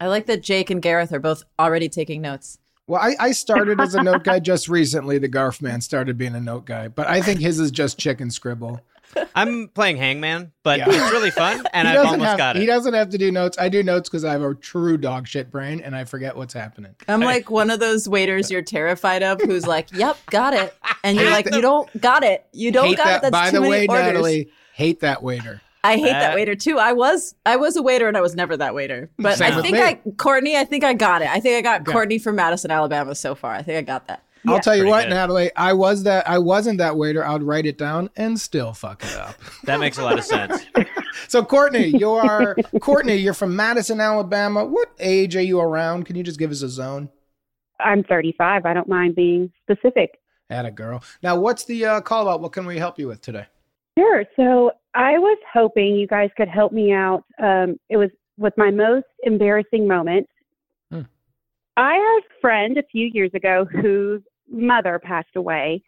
[0.00, 2.58] I like that Jake and Gareth are both already taking notes.
[2.86, 5.18] Well, I, I started as a note guy just recently.
[5.18, 8.30] The Garf man started being a note guy, but I think his is just chicken
[8.30, 8.80] scribble.
[9.34, 10.86] I'm playing Hangman, but Yeah.
[10.88, 12.60] it's really fun, and I've almost have, got it.
[12.60, 13.56] He doesn't have to do notes.
[13.58, 16.52] I do notes because I have a true dog shit brain and I forget what's
[16.52, 16.94] happening.
[17.08, 20.74] I'm like one of those waiters you're terrified of who's like, yep, got it.
[21.04, 22.44] And you're like, you don't got it.
[22.52, 23.16] You don't got that.
[23.18, 23.22] it.
[23.22, 24.04] That's By too the many way, orders.
[24.04, 25.60] Natalie, hate that waiter.
[25.84, 26.78] I hate Uh, that waiter too.
[26.78, 29.10] I was I was a waiter and I was never that waiter.
[29.18, 29.82] But Same I think me.
[29.82, 31.28] I Courtney, I think I got it.
[31.28, 31.92] I think I got Okay.
[31.92, 33.52] Courtney from Madison, Alabama so far.
[33.52, 34.22] I think I got that.
[34.46, 35.10] I'll tell you Pretty what, good.
[35.10, 36.28] Natalie, I was that.
[36.28, 37.24] I wasn't that waiter.
[37.26, 39.36] I'd write it down and still fuck it up.
[39.64, 40.62] That makes a lot of sense.
[41.28, 43.16] so, Courtney, you are Courtney.
[43.16, 44.62] You're from Madison, Alabama.
[44.66, 46.04] What age are you around?
[46.04, 47.08] Can you just give us a zone?
[47.80, 48.66] I'm 35.
[48.66, 50.18] I don't mind being specific.
[50.50, 51.02] At a girl.
[51.22, 52.42] Now, what's the uh, call about?
[52.42, 53.46] What can we help you with today?
[53.98, 54.24] Sure.
[54.36, 57.24] So I was hoping you guys could help me out.
[57.42, 60.26] Um, it was with my most embarrassing moment.
[60.90, 61.02] Hmm.
[61.76, 65.82] I had a friend a few years ago whose mother passed away.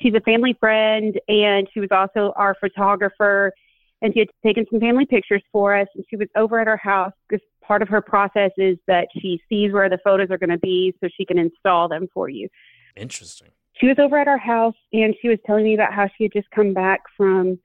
[0.00, 3.52] She's a family friend, and she was also our photographer.
[4.00, 5.88] And she had taken some family pictures for us.
[5.96, 9.40] And she was over at our house because part of her process is that she
[9.48, 12.48] sees where the photos are going to be so she can install them for you.
[12.96, 13.48] Interesting.
[13.80, 16.32] She was over at our house and she was telling me about how she had
[16.32, 17.58] just come back from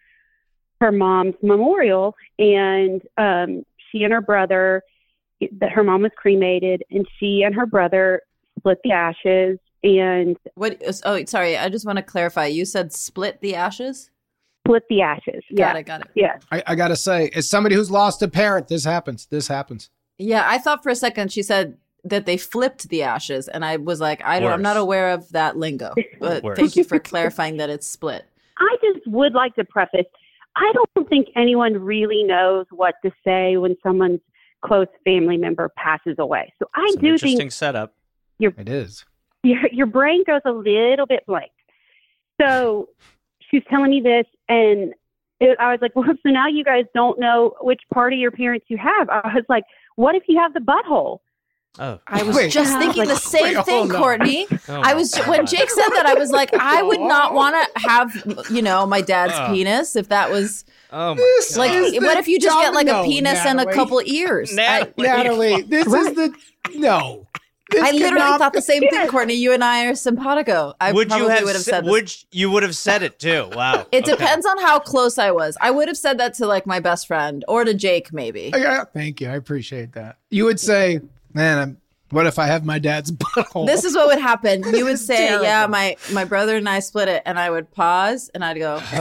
[0.81, 4.81] her mom's memorial and um she and her brother
[5.59, 8.21] that her mom was cremated and she and her brother
[8.59, 10.81] split the ashes and What?
[11.03, 11.57] Oh, sorry.
[11.57, 12.45] I just want to clarify.
[12.45, 14.09] You said split the ashes.
[14.65, 15.83] split the ashes Got yeah it.
[15.85, 16.07] Got it.
[16.15, 19.25] yeah I, I gotta say, as somebody who's lost a parent, this happens.
[19.25, 19.89] This happens.
[20.17, 23.77] Yeah, I thought for a second she said that they flipped the ashes, and I
[23.77, 25.93] was like, I don't, I'm not aware of that lingo.
[26.19, 26.57] But Worse.
[26.57, 28.25] thank you for clarifying that it's split.
[28.57, 30.05] I just would like to preface
[30.55, 34.19] I don't think anyone really knows what to say when someone's
[34.63, 36.53] close family member passes away.
[36.59, 37.95] So I It's an do interesting think setup.
[38.39, 39.03] Your, It is.
[39.43, 41.51] your your brain goes a little bit blank.
[42.39, 42.89] So
[43.49, 44.93] she's telling me this, and
[45.39, 48.31] it, I was like, "Well, so now you guys don't know which part of your
[48.31, 49.63] parents you have." I was like,
[49.95, 51.19] "What if you have the butthole?"
[51.79, 52.51] Oh, I was Wait.
[52.51, 53.97] just thinking the same Wait, thing, hold on.
[53.97, 54.47] Courtney.
[54.69, 57.55] Oh I my was when Jake said that, I was like, I would not want
[57.73, 59.51] to have, you know, my dad's Ugh.
[59.55, 61.71] penis if that was Oh my This like.
[61.71, 62.03] God.
[62.03, 64.51] What if you just get like a domino, penis and a couple ears?
[64.55, 65.07] I, Natalie.
[65.07, 66.31] Natalie, this is the
[66.75, 67.25] no.
[67.71, 69.33] This I literally cannot- thought the same thing, Courtney.
[69.33, 70.75] You and I are simpatico.
[70.79, 73.49] I would probably you have, would have said would you would have said it too?
[73.55, 73.87] Wow.
[73.91, 74.11] It Okay.
[74.11, 75.57] depends on how close I was.
[75.59, 78.51] I would have said that to like my best friend or to Jake, maybe.
[78.55, 79.29] Yeah, thank you.
[79.29, 80.17] I appreciate that.
[80.29, 80.99] You would say,
[81.33, 81.77] "Man, I'm,
[82.09, 84.63] what if I have my dad's butthole?" This is what would happen.
[84.75, 85.45] You would say, terrible.
[85.45, 88.81] "Yeah, my my brother and I split it," and I would pause and I'd go,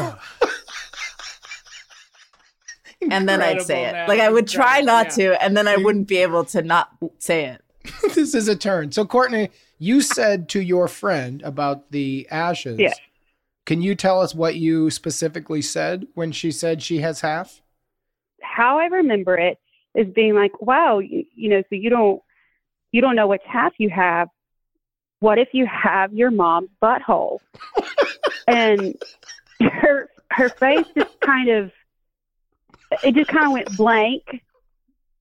[3.11, 3.89] and then I'd say it.
[3.89, 5.35] Incredible, Like I would try not Yeah.
[5.35, 7.61] to, and then I wouldn't be able to not say it.
[8.15, 8.93] this is a turn.
[8.93, 12.79] So, Courtney, you said to your friend about the ashes.
[12.79, 12.97] Yes.
[13.67, 17.61] Can you tell us what you specifically said when she said she has half?
[18.41, 19.59] How I remember it
[19.95, 22.21] is being like, "Wow, you, you know, so you don't
[22.93, 24.29] you don't know which half you have.
[25.21, 27.39] What if you have your mom's butthole?"
[28.47, 28.95] and
[29.61, 31.71] her her face just kind of
[33.03, 34.23] it just kind of went blank,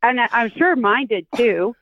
[0.03, 1.75] and I, I'm sure mine did too.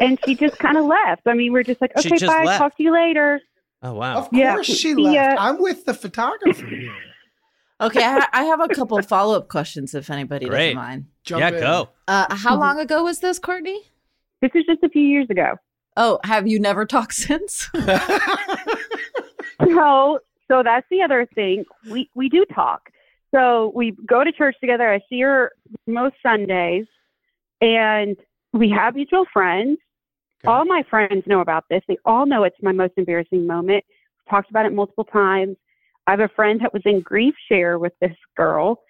[0.00, 1.22] and she just kind of left.
[1.26, 2.44] I mean, we're just like, "Okay, just bye.
[2.44, 2.58] left.
[2.58, 3.40] Talk to you later."
[3.82, 4.16] Oh wow.
[4.18, 4.52] Of Yeah.
[4.54, 5.14] course she See left.
[5.14, 5.36] ya.
[5.38, 6.94] I'm with the photographer here.
[7.80, 10.74] Okay, I, ha- I have a couple follow up questions if anybody Great.
[10.74, 11.04] doesn't mind.
[11.24, 11.60] Jump yeah, in.
[11.60, 11.88] go.
[12.06, 13.80] Uh, how long ago was this, Courtney?
[14.40, 15.56] This is just a few years ago.
[15.96, 17.70] Oh, have you never talked since?
[19.60, 21.64] No, so that's the other thing.
[21.90, 22.90] We we do talk.
[23.34, 24.92] So we go to church together.
[24.92, 25.52] I see her
[25.86, 26.86] most Sundays,
[27.60, 28.16] and
[28.52, 29.78] we have mutual friends.
[30.44, 30.52] Okay.
[30.52, 31.82] All my friends know about this.
[31.88, 33.84] They all know it's my most embarrassing moment.
[34.18, 35.56] We've talked about it multiple times.
[36.06, 38.82] I have a friend that was in grief share with this girl,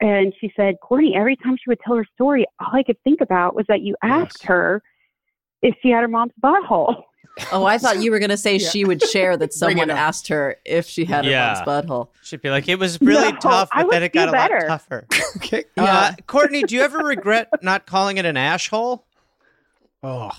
[0.00, 3.20] and she said, Courtney, every time she would tell her story, all I could think
[3.20, 4.48] about was that you asked Yes.
[4.48, 4.82] her
[5.62, 7.02] if she had her mom's butthole.
[7.50, 8.68] Oh, I thought you were going to say Yeah.
[8.68, 11.54] she would share that someone asked her if she had her Yeah.
[11.66, 12.08] mom's butthole.
[12.22, 14.66] She'd be like, it was really No, tough, but then it got a lot better.
[14.68, 15.06] tougher.
[15.36, 15.64] okay.
[15.76, 19.06] Uh, Courtney, do you ever regret not calling it an ash hole?
[20.02, 20.30] Oh.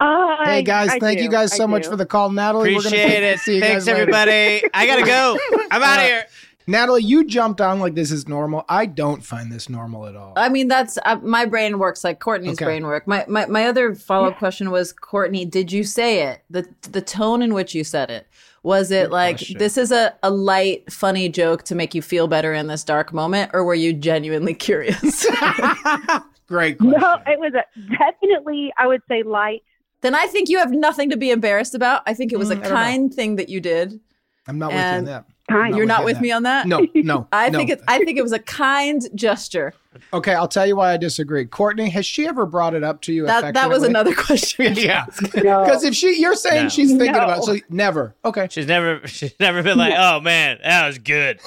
[0.00, 1.24] Uh, Hey guys, I thank do.
[1.24, 1.90] you guys so I much do.
[1.90, 2.74] for the call, Natalie.
[2.74, 3.38] We're gonna Appreciate it.
[3.38, 4.64] See you Thanks, guys everybody.
[4.74, 5.38] I gotta go.
[5.70, 6.24] I'm out Uh, of here.
[6.66, 8.64] Natalie, you jumped on like this is normal.
[8.68, 10.32] I don't find this normal at all.
[10.36, 12.64] I mean, that's uh, my brain works like Courtney's Okay.
[12.66, 13.06] brain work.
[13.06, 16.42] My my, my other follow up question was, Courtney, did you say it?
[16.50, 18.26] The the tone in which you said it
[18.62, 19.58] was it Good like question.
[19.58, 23.12] this is a, a light, funny joke to make you feel better in this dark
[23.12, 25.26] moment, or were you genuinely curious?
[26.48, 27.00] Great question.
[27.00, 27.64] No, it was a,
[27.96, 29.62] definitely, I would say, light.
[30.02, 32.02] then I think you have nothing to be embarrassed about.
[32.06, 32.76] I think it was Mm, I a don't know.
[32.76, 33.98] kind thing that you did.
[34.46, 35.24] I'm not with you And- on that.
[35.50, 35.76] Kind.
[35.76, 36.22] You're not with that.
[36.22, 36.66] me on that.
[36.66, 37.26] No, no.
[37.32, 37.58] I no.
[37.58, 37.82] think it.
[37.88, 39.74] I think it was a kind gesture.
[40.14, 41.44] Okay, I'll tell you why I disagree.
[41.44, 43.26] Courtney, has she ever brought it up to you?
[43.26, 44.74] That that was another question.
[44.76, 45.04] yeah.
[45.34, 45.64] No.
[45.64, 46.68] Because if she, you're saying No.
[46.70, 47.24] she's thinking No.
[47.24, 48.14] about, it, so never.
[48.24, 48.46] Okay.
[48.50, 51.40] She's never, she's never been like, oh man, that was good.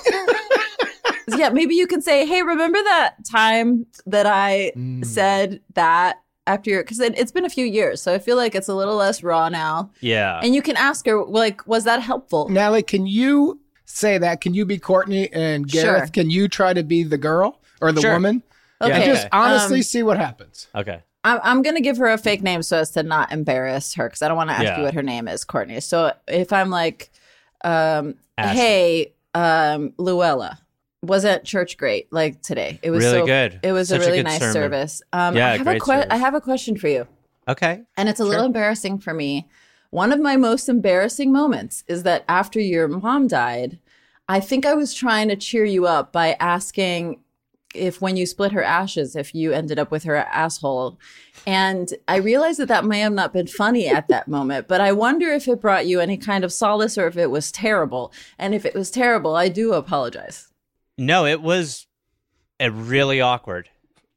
[1.37, 5.05] yeah, maybe you can say, "Hey, remember that time that I Mm.
[5.05, 8.53] said that after your?" Because it, it's been a few years, so I feel like
[8.55, 9.89] it's a little less raw now.
[10.01, 10.39] Yeah.
[10.43, 14.41] And you can ask her, like, "Was that helpful?" Natalie, can you say that?
[14.41, 16.05] Can you be Courtney and Gareth?
[16.05, 16.07] Sure.
[16.07, 18.13] Can you try to be the girl or the Sure.
[18.13, 18.43] woman?
[18.81, 18.87] Yeah.
[18.87, 19.05] And Okay.
[19.11, 20.67] just honestly Um, see what happens.
[20.75, 21.01] Okay.
[21.23, 24.07] I'm, I'm going to give her a fake name so as to not embarrass her
[24.07, 24.77] because I don't want to ask Yeah.
[24.77, 25.79] you what her name is, Courtney.
[25.79, 27.09] So if I'm like,
[27.63, 28.59] um, Ashley.
[28.59, 30.59] "Hey, um, Luella."
[31.01, 32.79] Wasn't church great like today?
[32.81, 33.59] It was Really so, good.
[33.61, 34.53] It was Such a a really good nice sermon.
[34.53, 35.01] service.
[35.13, 36.07] Um, Yeah, I have a great que- service.
[36.09, 37.07] I have a question for you.
[37.47, 37.81] Okay.
[37.95, 39.47] And it's a little embarrassing for me.
[39.95, 43.79] One of my most embarrassing moments is that after your mom died,
[44.27, 47.21] I think I was trying to cheer you up by asking
[47.73, 50.99] if when you split her ashes, if you ended up with her asshole.
[51.47, 54.91] And I realized that that may have not been funny at that moment, but I
[54.91, 58.11] wonder if it brought you any kind of solace or if it was terrible.
[58.37, 60.49] And if it was terrible, I do apologize.
[60.97, 61.87] No, it was
[62.59, 63.69] really awkward.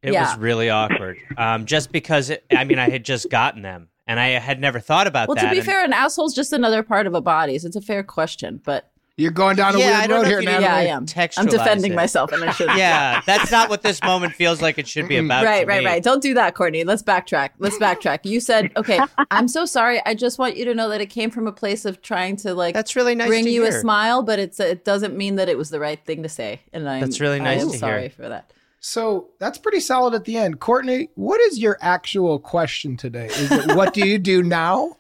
[0.03, 0.23] It Yeah.
[0.23, 1.19] was really awkward.
[1.37, 4.81] Um, just because it, I mean, I had just gotten them, and I had never
[4.81, 5.45] thought about Well, that.
[5.45, 7.77] Well, to be and- fair, an asshole's just another part of a body, so it's
[7.77, 8.61] a fair question.
[8.65, 10.65] But You're going down a Yeah, I weird don't road know here, if Natalie.
[10.65, 11.07] yeah, I am.
[11.37, 11.97] I'm defending it.
[11.97, 12.69] myself, and I should.
[12.77, 14.79] yeah, that's not what this moment feels like.
[14.79, 15.45] It should be about.
[15.45, 15.87] Right, to right, me.
[15.87, 16.03] right.
[16.03, 16.85] Don't do that, Courtney.
[16.85, 17.51] Let's backtrack.
[17.59, 18.21] Let's backtrack.
[18.25, 19.01] You said, okay,
[19.33, 20.01] I'm so sorry.
[20.07, 22.55] I just want you to know that it came from a place of trying to
[22.55, 25.49] like That's really nice bring to you a smile, but it's it doesn't mean that
[25.49, 26.61] it was the right thing to say.
[26.73, 27.79] And I'm That's really nice I am to hear.
[27.81, 28.53] sorry for that.
[28.81, 30.61] So that's pretty solid at the end.
[30.61, 33.27] Courtney, what is your actual question today?
[33.27, 34.97] Is it what do you do now?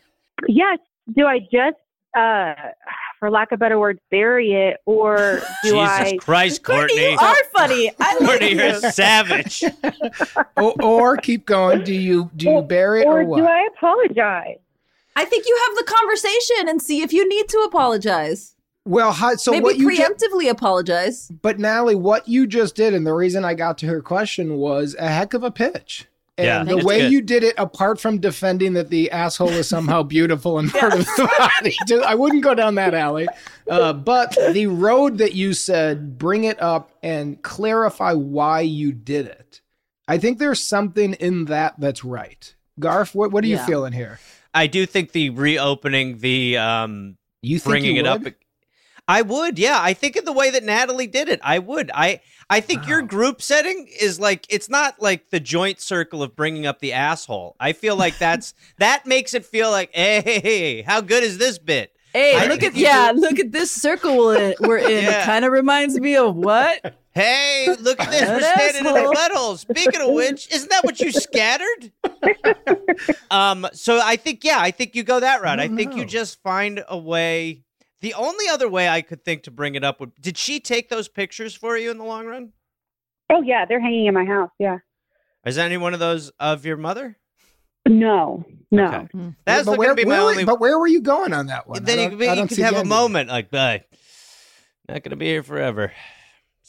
[0.46, 0.78] Yes.
[1.14, 1.76] Do I just,
[2.16, 2.54] uh,
[3.18, 6.16] for lack of better words, bury it, or do Jesus I?
[6.20, 7.12] Christ, Courtney!
[7.12, 7.90] you are funny.
[7.98, 9.64] I love Courtney, you're savage.
[10.56, 11.82] or, or keep going.
[11.82, 13.38] Do you do you bury it or or what?
[13.38, 14.58] do I apologize?
[15.16, 18.54] I think you have the conversation and see if you need to apologize.
[18.88, 21.30] Well, how, so Maybe what you ju- preemptively apologize.
[21.42, 24.96] But Natalie, what you just did, and the reason I got to her question was
[24.98, 26.06] a heck of a pitch.
[26.38, 27.12] And Yeah, the way good.
[27.12, 31.00] you did it, apart from defending that the asshole is somehow beautiful and part of
[31.00, 33.26] the body, dude, I wouldn't go down that alley.
[33.68, 39.26] Uh, but the road that you said, bring it up and clarify why you did
[39.26, 39.60] it.
[40.06, 42.54] I think there's something in that that's right.
[42.80, 44.20] Garf, what, what are you feeling here?
[44.54, 48.34] I do think the reopening the um You think bringing you it up would?
[49.08, 49.78] I would, yeah.
[49.80, 51.90] I think in the way that Natalie did it, I would.
[51.94, 56.36] I I think your group setting is like it's not like the joint circle of
[56.36, 57.56] bringing up the asshole.
[57.58, 61.92] I feel like that's that makes it feel like, hey, how good is this bit?
[62.12, 65.04] Hey, I look at you yeah, look at this circle we're in.
[65.04, 65.22] Yeah.
[65.22, 66.96] It kind of reminds me of what?
[67.12, 68.28] Hey, look at this.
[68.28, 69.10] We're An standing in asshole.
[69.10, 69.58] the butthole.
[69.58, 71.92] Speaking of which, isn't that what you scattered?
[73.30, 75.58] um, so I think, yeah, I think you go that route.
[75.58, 77.64] I, don't think you just find a way.
[78.00, 80.88] The only other way I could think to bring it up would did she take
[80.88, 82.52] those pictures for you in the long run?
[83.30, 84.50] Oh yeah, they're hanging in my house.
[84.58, 84.78] Yeah.
[85.44, 87.16] Is any one of those of your mother?
[87.88, 88.84] No, no.
[88.86, 89.08] Okay.
[89.12, 89.28] Hmm.
[89.44, 90.44] That's but going where, to be my where- only.
[90.44, 91.82] but where were you going on that one?
[91.84, 92.88] Then you, could- you could have a end.
[92.88, 93.84] moment like, "Bye,
[94.88, 95.92] not going to be here forever.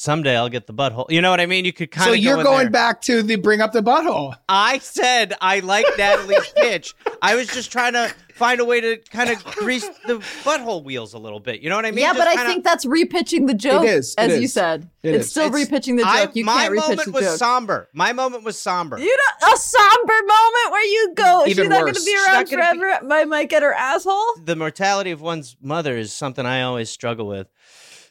[0.01, 1.07] Someday I'll get the butthole.
[1.11, 1.65] You know what I mean?
[1.65, 2.11] You could kind of.
[2.11, 2.69] So you're go going there.
[2.69, 4.33] back to the bring up the butthole.
[4.47, 6.95] I said I like Natalie's pitch.
[7.21, 11.13] I was just trying to find a way to kind of grease the butthole wheels
[11.13, 11.59] a little bit.
[11.59, 11.99] You know what I mean?
[11.99, 13.83] yeah, Just but I kinda- think that's repitching the joke.
[13.85, 14.89] is, it as you said.
[15.03, 15.31] It it's is.
[15.31, 16.35] still It's- repitching the I- joke.
[16.37, 17.37] you my can't repitch moment the was joke.
[17.37, 17.89] somber.
[17.93, 18.97] My moment was somber.
[18.97, 19.05] You
[19.41, 21.43] know, a somber moment where you go.
[21.45, 21.97] She's Even not going worse.
[21.99, 23.13] to be She's around not gonna be- forever.
[23.13, 24.35] I might get her asshole.
[24.45, 27.47] the mortality of one's mother is something I always struggle with.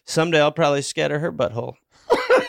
[0.08, 1.74] Someday I'll probably scatter her butthole.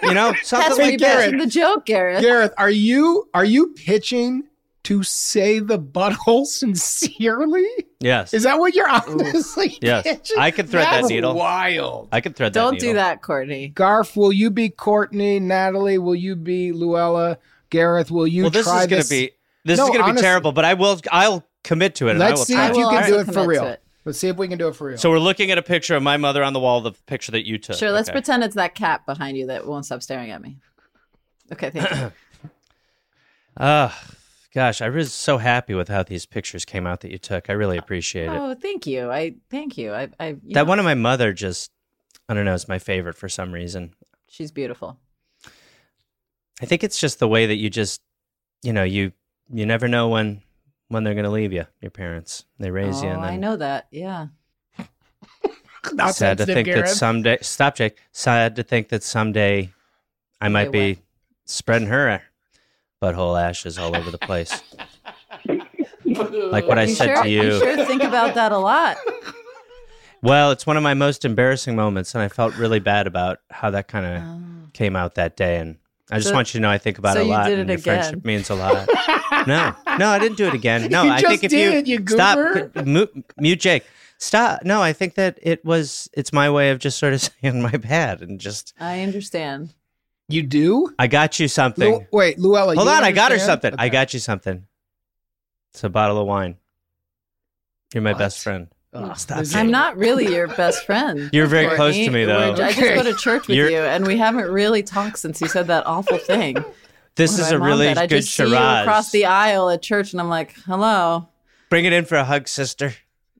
[0.01, 0.99] You know, something That's like Hey, that.
[0.99, 1.33] Garrett.
[1.35, 2.21] repitching the joke, Garrett.
[2.21, 4.43] Gareth, are you are you pitching
[4.83, 7.67] to say the butthole sincerely?
[7.99, 10.03] Yes, Is that what you're honestly Yes.
[10.03, 10.37] pitching?
[10.39, 11.35] I could thread that That's needle.
[11.35, 12.07] Wild.
[12.13, 12.59] I could thread that.
[12.59, 13.01] Don't do needle.
[13.01, 13.73] that, Courtney.
[13.75, 15.39] Garf, will you be Courtney?
[15.41, 17.39] Natalie, will you be Luella?
[17.69, 19.31] Gareth, will you Well, this try is going to be
[19.65, 20.99] this No, is going to be terrible, but I will.
[21.11, 22.11] I'll commit to it.
[22.11, 23.65] and I Let's will see try if you I can do it for real.
[23.65, 23.81] it.
[24.05, 24.97] Let's see if we can do it for real.
[24.97, 27.45] So we're looking at a picture of my mother on the wall, the picture that
[27.45, 27.75] you took.
[27.77, 28.15] Sure, let's Okay.
[28.15, 30.57] pretend it's that cat behind you that won't stop staring at me.
[31.51, 32.11] Okay, thank you.
[33.61, 34.07] Ah,
[34.53, 37.49] gosh, I was so happy with how these pictures came out that you took.
[37.49, 38.37] I really appreciate it.
[38.39, 39.11] oh, thank you.
[39.11, 39.91] I thank you.
[39.91, 41.69] I, I you that know, one of my mother just,
[42.29, 43.93] I don't know, is my favorite for some reason.
[44.29, 44.97] She's beautiful.
[46.61, 47.99] I think it's just the way that you just,
[48.63, 49.11] you know, you
[49.51, 50.41] you never know when
[50.89, 51.65] when they're going to leave you.
[51.81, 53.87] Your parents, they raise oh, you, and then I know that.
[53.91, 54.27] Yeah.
[55.93, 57.37] Not sad to sensitive, think that someday.
[57.41, 57.97] Stop, Jake.
[58.11, 59.71] Sad to think that someday
[60.41, 61.01] I might Okay, be
[61.45, 62.21] spreading her
[63.01, 64.61] butthole ashes all over the place.
[65.45, 67.43] like what I you said sure, to you.
[67.43, 68.97] You sure think about that a lot.
[70.21, 73.69] Well, it's one of my most embarrassing moments, and I felt really bad about how
[73.71, 74.67] that kind of Oh.
[74.73, 75.57] came out that day.
[75.57, 75.77] And
[76.11, 77.33] I just So- want you to know I think about so it a lot.
[77.35, 78.03] you lot, did and it your again.
[78.03, 78.87] friendship means a lot.
[79.47, 80.87] no, no, I didn't do it again.
[80.91, 82.71] No, You I just think if did, you, you stop, goober.
[82.75, 83.83] c- mute, mute Jake.
[84.17, 84.63] Stop.
[84.65, 86.09] No, I think that it was.
[86.13, 88.73] It's my way of just sort of saying my bad and just.
[88.79, 89.73] I understand.
[90.27, 90.93] You do?
[90.99, 91.91] I got you something.
[91.93, 92.75] Lu- wait, Luella.
[92.75, 93.61] Hold you on, I got her understand?
[93.63, 93.75] something.
[93.79, 94.65] I got you something.
[95.73, 96.57] It's a bottle of wine.
[97.93, 98.19] You're my What?
[98.19, 98.67] best friend.
[98.93, 99.17] Ugh, mm.
[99.17, 101.29] Stop I'm not really your best friend.
[101.31, 101.77] You're very Courtney.
[101.77, 102.53] close to me, though.
[102.53, 105.39] We're- I just go to church with You're- you, and we haven't really talked since
[105.41, 106.63] you said that awful thing.
[107.15, 107.97] This When is my a mom really died.
[107.97, 111.27] I good just see you across the aisle at church, and I'm like, "Hello."
[111.69, 112.93] Bring it in for a hug, sister.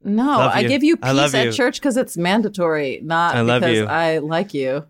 [0.03, 0.67] No, Love I you.
[0.67, 1.49] give you I love peace you.
[1.49, 3.85] at church because it's mandatory, not I love because you.
[3.85, 4.85] I like you.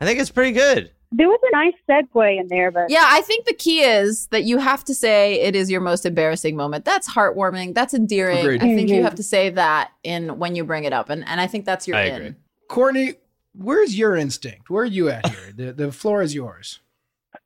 [0.00, 0.92] I think it's pretty good.
[1.12, 4.44] There was a nice segue in there, but Yeah, I think the key is that
[4.44, 6.84] you have to say it is your most embarrassing moment.
[6.84, 7.74] That's heartwarming.
[7.74, 8.38] That's endearing.
[8.38, 8.62] Agreed.
[8.62, 9.02] I think you Mhm.
[9.04, 11.86] have to say that in when you bring it up, and and I think that's
[11.86, 12.14] your I in.
[12.16, 12.34] agree.
[12.68, 13.14] Courtney,
[13.54, 14.70] where's your instinct?
[14.70, 15.52] Where are you at here?
[15.54, 16.80] The the floor is yours.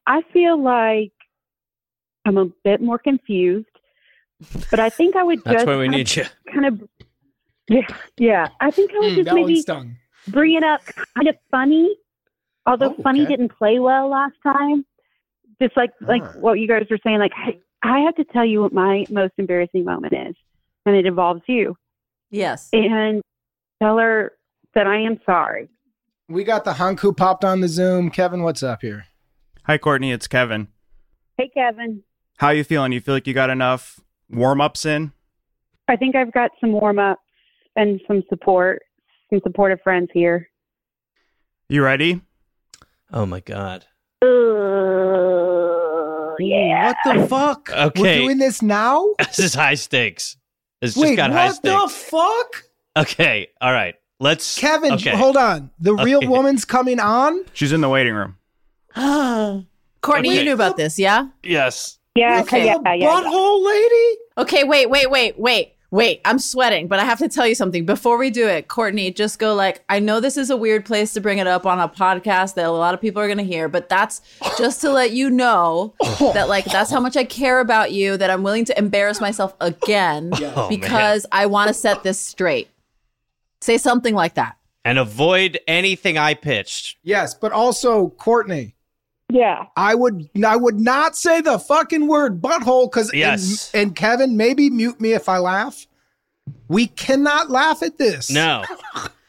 [0.06, 1.12] I feel like
[2.24, 3.66] I'm a bit more confused.
[4.70, 6.24] But I think I would That's just why we kind need you.
[6.52, 6.88] kind of
[7.68, 7.86] yeah,
[8.18, 8.48] yeah.
[8.60, 9.96] I think I would Mm, just maybe stung.
[10.28, 10.82] bring it up
[11.16, 11.96] kind of funny.
[12.66, 13.30] Although Oh, funny okay.
[13.30, 14.84] didn't play well last time.
[15.62, 16.40] Just like like Alright.
[16.40, 19.32] what you guys were saying, like I, I have to tell you what my most
[19.38, 20.34] embarrassing moment is,
[20.84, 21.76] and it involves you.
[22.30, 22.68] Yes.
[22.72, 23.22] And
[23.80, 24.32] tell her
[24.74, 25.68] that I am sorry.
[26.28, 28.10] We got the hunk who popped on the Zoom.
[28.10, 29.06] Kevin, what's up here?
[29.64, 30.12] Hi, Courtney.
[30.12, 30.68] It's Kevin.
[31.38, 32.02] Hey Kevin,
[32.38, 32.92] How you feeling?
[32.92, 34.00] You feel like you got enough
[34.30, 35.12] warm ups in?
[35.88, 37.20] I think I've got some warm ups
[37.76, 38.82] and some support,
[39.30, 40.48] some supportive friends here.
[41.68, 42.22] You ready?
[43.12, 43.86] Oh my god.
[44.22, 44.26] Uh,
[46.38, 46.92] yeah.
[46.92, 47.70] What the fuck?
[47.70, 48.00] Okay.
[48.00, 49.14] We're doing this now?
[49.18, 50.36] This is high stakes.
[50.80, 52.64] This just Wait, got high what the fuck?
[52.96, 53.48] okay.
[53.60, 53.94] All right.
[54.18, 55.14] Let's Kevin, Okay.
[55.14, 55.70] hold on.
[55.78, 57.44] The real woman's coming on?
[57.52, 58.36] She's in the waiting room.
[58.94, 59.66] Courtney,
[60.30, 60.38] Okay.
[60.38, 61.28] you knew about this, yeah?
[61.42, 61.98] Yes.
[62.16, 63.08] Yeah, With okay, yeah, the yeah, yeah.
[63.08, 64.18] butthole lady?
[64.38, 66.20] Okay, wait, wait, wait, wait, wait.
[66.24, 67.86] I'm sweating, but I have to tell you something.
[67.86, 71.12] Before we do it, Courtney, just go like, I know this is a weird place
[71.14, 73.44] to bring it up on a podcast that a lot of people are going to
[73.44, 74.20] hear, but that's
[74.58, 78.30] just to let you know that, like, that's how much I care about you, that
[78.30, 80.68] I'm willing to embarrass myself again Oh, man.
[80.68, 82.68] because I want to set this straight.
[83.60, 84.56] Say something like that.
[84.84, 86.98] And avoid anything I pitched.
[87.02, 88.75] Yes, but also Courtney.
[89.32, 89.64] Yeah.
[89.76, 93.70] I would I would not say the fucking word butthole because Yes.
[93.74, 95.86] and, and Kevin maybe mute me if I laugh.
[96.68, 98.30] We cannot laugh at this.
[98.30, 98.64] No.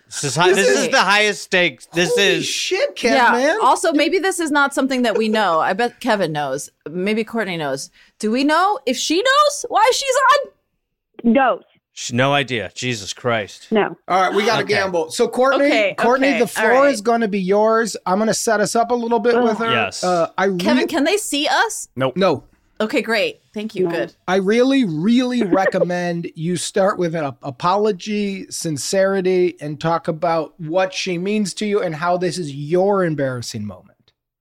[0.06, 1.86] This is, high, this is the highest stakes.
[1.88, 3.32] This Holy is shit, Kevin, yeah.
[3.32, 3.58] man.
[3.62, 5.60] Also, maybe this is not something that we know.
[5.60, 6.70] I bet Kevin knows.
[6.90, 7.92] Maybe Courtney knows.
[8.18, 11.34] Do we know if she knows why she's on?
[11.34, 11.62] No.
[12.00, 12.72] Sh- no idea.
[12.76, 13.70] Jesus Christ.
[13.72, 13.98] No.
[14.08, 14.74] All right, we got to Okay.
[14.76, 15.10] gamble.
[15.10, 16.94] So Courtney, Okay, Courtney, okay, the floor right.
[16.94, 17.98] is going to be yours.
[18.06, 19.72] I'm going to set us up a little bit with her.
[19.72, 20.04] Yes.
[20.04, 21.88] Uh, I re- Kevin, can they see us?
[21.96, 22.16] Nope.
[22.16, 22.44] No.
[22.80, 23.42] Okay, great.
[23.52, 23.86] Thank you.
[23.86, 23.90] No.
[23.92, 24.14] Good.
[24.28, 30.94] I really, really recommend you start with an ap- apology, sincerity, and talk about what
[30.94, 33.97] she means to you and how this is your embarrassing moment.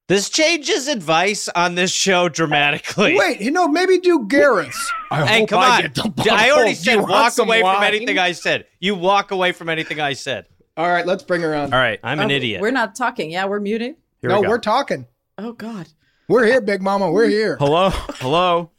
[0.09, 3.17] This changes advice on this show dramatically.
[3.19, 4.93] Wait, you know, maybe do Gareth's.
[5.11, 5.83] I Hey, hope come I on.
[5.83, 7.85] get the I already said you walk some away from wine?
[7.85, 8.67] anything I said.
[8.79, 10.47] You walk away from anything I said.
[10.77, 11.73] All right, let's bring her on.
[11.73, 11.99] All right.
[12.05, 12.61] I'm an Oh, idiot.
[12.61, 13.31] We're not talking.
[13.33, 13.97] Yeah, we're muting.
[14.21, 14.51] Here no, we go.
[14.51, 15.07] we're talking.
[15.39, 15.89] Oh God.
[16.29, 17.11] We're here, Big Mama.
[17.11, 17.57] We're here.
[17.59, 17.91] Hello.
[17.91, 18.71] Hello.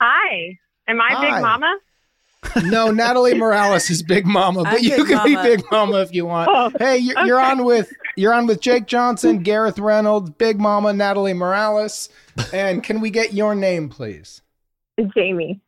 [0.00, 0.58] Hi.
[0.88, 1.20] Am I Hi.
[1.20, 1.76] Big Mama?
[2.64, 6.12] No, Natalie Morales is Big Mama, but I'm you Big can be Big Mama if
[6.12, 6.48] you want.
[6.52, 10.92] Oh, hey, you're, you're on with you're on with Jake Johnson, Gareth Reynolds, Big Mama,
[10.92, 12.08] Natalie Morales,
[12.52, 14.42] and can we get your name, please?
[15.14, 15.60] Jamie.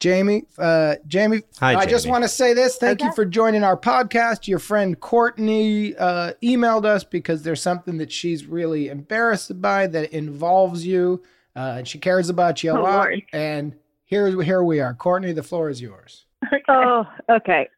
[0.00, 2.76] Jamie, uh, Jamie, Hi, I just want to say this.
[2.76, 4.46] Thank you for joining our podcast.
[4.48, 10.12] Your friend Courtney uh, emailed us because there's something that she's really embarrassed by that
[10.12, 11.22] involves you,
[11.56, 12.96] uh, and she cares about you a Oh, lot.
[12.96, 13.22] Lord.
[13.32, 14.94] And here, here we are.
[14.94, 16.26] Courtney, the floor is yours.
[16.68, 17.68] Oh, okay.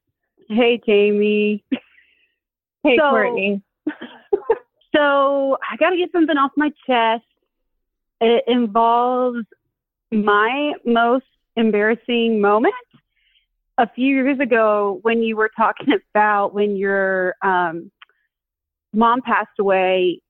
[0.48, 1.64] Hey, Jamie.
[2.82, 3.62] Hey, So- Courtney.
[4.94, 7.24] So I got to get something off my chest.
[8.22, 9.40] It involves
[10.10, 12.72] my most embarrassing moment.
[13.76, 17.90] A few years ago, when you were talking about when your um,
[18.94, 20.22] mom passed away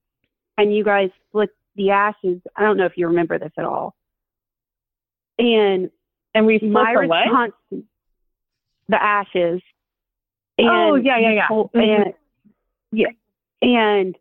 [0.58, 3.94] and you guys split the ashes, I don't know if you remember this at all.
[5.38, 5.90] And
[6.34, 7.18] And we split my the what?
[7.24, 7.52] response,
[8.88, 9.60] the ashes.
[10.58, 11.46] And Oh, yeah, yeah, yeah.
[11.50, 12.04] Oh, Mhm.
[12.06, 12.14] And,
[12.92, 13.08] yeah,
[13.62, 14.16] and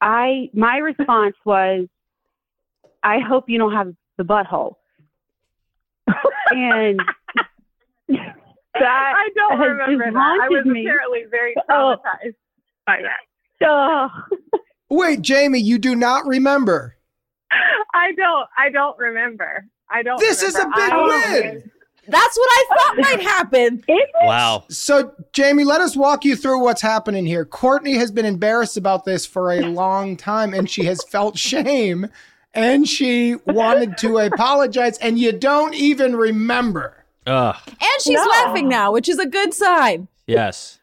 [0.00, 1.86] I my response was,
[3.02, 4.74] I hope you don't have the butthole.
[6.50, 7.00] and
[8.08, 10.16] that I don't has remember that.
[10.16, 10.82] I was haunted me.
[10.86, 11.96] apparently very Oh.
[12.86, 13.66] by that.
[13.66, 14.08] oh,
[14.90, 16.96] Wait, Jamie, you do not remember.
[17.94, 18.48] I don't.
[18.56, 19.66] I don't remember.
[19.90, 20.18] I don't.
[20.20, 21.70] This is a big I- win.
[22.10, 23.84] That's what I thought might happen.
[24.22, 24.64] Wow.
[24.70, 27.44] So, Jamie, let us walk you through what's happening here.
[27.44, 32.08] Courtney has been embarrassed about this for a long time, and she has felt shame,
[32.54, 36.94] and she wanted to apologize, and you don't even remember.
[37.26, 37.56] Ugh.
[37.66, 38.24] And she's No.
[38.24, 40.08] laughing now, which is a good sign.
[40.26, 40.77] Yes.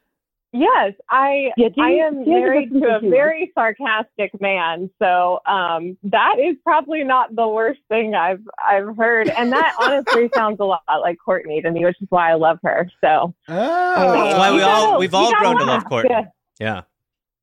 [0.58, 4.90] Yes, I Yeah, do I am do you have married to a very sarcastic man,
[5.02, 10.30] so um, that is probably not the worst thing I've I've heard, and that honestly
[10.34, 12.90] sounds a lot like Courtney to me, which is why I love her.
[13.02, 15.86] So Oh, That's why we all gotta- we've all gotta grown to love.
[15.86, 16.12] Courtney.
[16.12, 16.24] Yeah.
[16.60, 16.82] Yeah.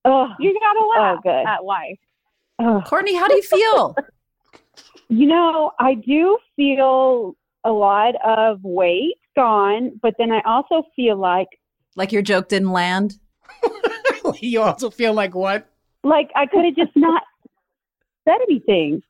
[0.06, 1.46] Oh, you gotta laugh good.
[1.46, 1.98] at life.
[2.60, 2.82] Ugh.
[2.86, 3.94] Courtney, how do you feel?
[5.08, 11.18] You know, I do feel a lot of weight gone, but then I also feel
[11.18, 11.48] like
[11.96, 13.18] like your joke didn't land?
[14.40, 15.68] you also feel like what?
[16.04, 17.22] like I could have just not
[18.24, 19.02] said anything.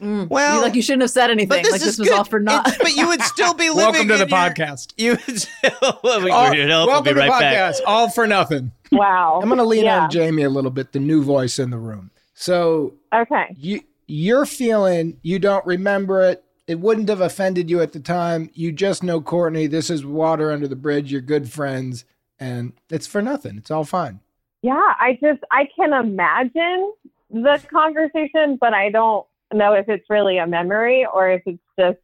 [0.00, 0.28] Mm.
[0.28, 1.62] Well, You- like you shouldn't have said anything.
[1.62, 2.18] this like is this was good.
[2.18, 2.66] all for naught.
[2.68, 3.76] It's- but you would still be living.
[4.08, 4.92] Welcome to in the your- podcast.
[4.98, 6.00] You would still.
[6.04, 6.86] well, we- we're here to help.
[6.88, 7.74] We'll welcome be right to back.
[7.74, 7.80] podcast.
[7.86, 8.72] All for nothing.
[8.92, 9.40] Wow.
[9.42, 10.04] I'm going to lean yeah.
[10.04, 12.10] on Jamie a little bit, the new voice in the room.
[12.34, 13.54] So Okay.
[13.56, 16.44] you you're feeling you don't remember it.
[16.66, 18.50] It wouldn't have offended you at the time.
[18.54, 19.66] You just know Courtney.
[19.66, 21.12] This is water under the bridge.
[21.12, 22.04] You're good friends,
[22.40, 23.56] and it's for nothing.
[23.56, 24.20] It's all fine.
[24.62, 26.92] Yeah, I just I can imagine
[27.30, 31.98] the conversation, but I don't know if it's really a memory or if it's just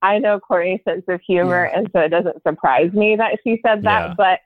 [0.00, 3.82] I know Courtney's sense of humor, and so it doesn't surprise me that she said
[3.82, 4.08] that.
[4.08, 4.14] Yeah.
[4.16, 4.40] But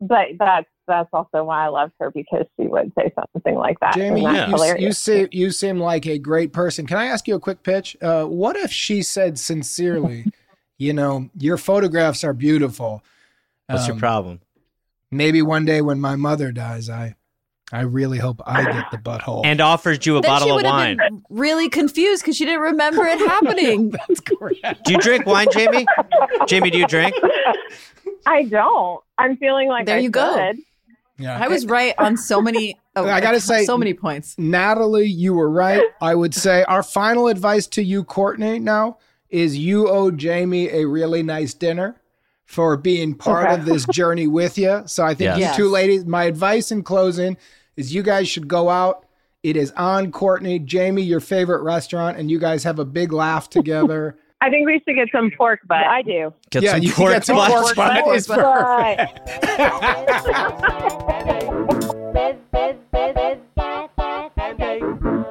[0.00, 3.94] but that's that's also why I love her because she would say something like that.
[3.94, 6.86] Jamie, and you, you, seem you seem like a great person.
[6.86, 7.96] Can I ask you a quick pitch?
[8.02, 10.26] Uh, what if she said sincerely,
[10.78, 13.02] you know, your photographs are beautiful.
[13.68, 14.40] What's your Um, problem?
[15.10, 17.14] Maybe one day when my mother dies, I
[17.72, 19.42] I really hope I get the butthole.
[19.44, 20.96] And offers you a then she bottle of would have wine.
[20.96, 23.90] been really confused because she didn't remember it happening.
[24.08, 24.84] That's correct.
[24.84, 25.86] Do you drink wine, Jamie?
[26.48, 27.14] Jamie, do you drink?
[28.26, 29.00] I don't.
[29.18, 30.52] I'm feeling like There I you go.
[31.20, 31.24] Should.
[31.38, 31.38] Yeah.
[31.44, 32.76] I was right on so many.
[32.96, 34.34] Oh, I gotta say- so many points.
[34.36, 35.80] Natalie, you were right.
[36.00, 38.98] I would say our final advice to you, Courtney, now
[39.28, 42.00] is you owe Jamie a really nice dinner
[42.46, 43.54] for being part Okay.
[43.54, 44.82] of this journey with you.
[44.86, 45.36] So I think Yes.
[45.38, 45.56] you Yes.
[45.56, 47.36] two ladies, my advice in closing
[47.76, 49.06] is you guys should go out.
[49.44, 53.48] It is on Courtney, Jamie, your favorite restaurant, and you guys have a big laugh
[53.48, 54.16] together.
[54.42, 55.84] I think we should get some pork butt.
[55.84, 56.32] I do.
[56.50, 57.50] Get yeah, some you pork get some butt.
[57.50, 58.04] pork butt.
[58.16, 59.20] It's perfect.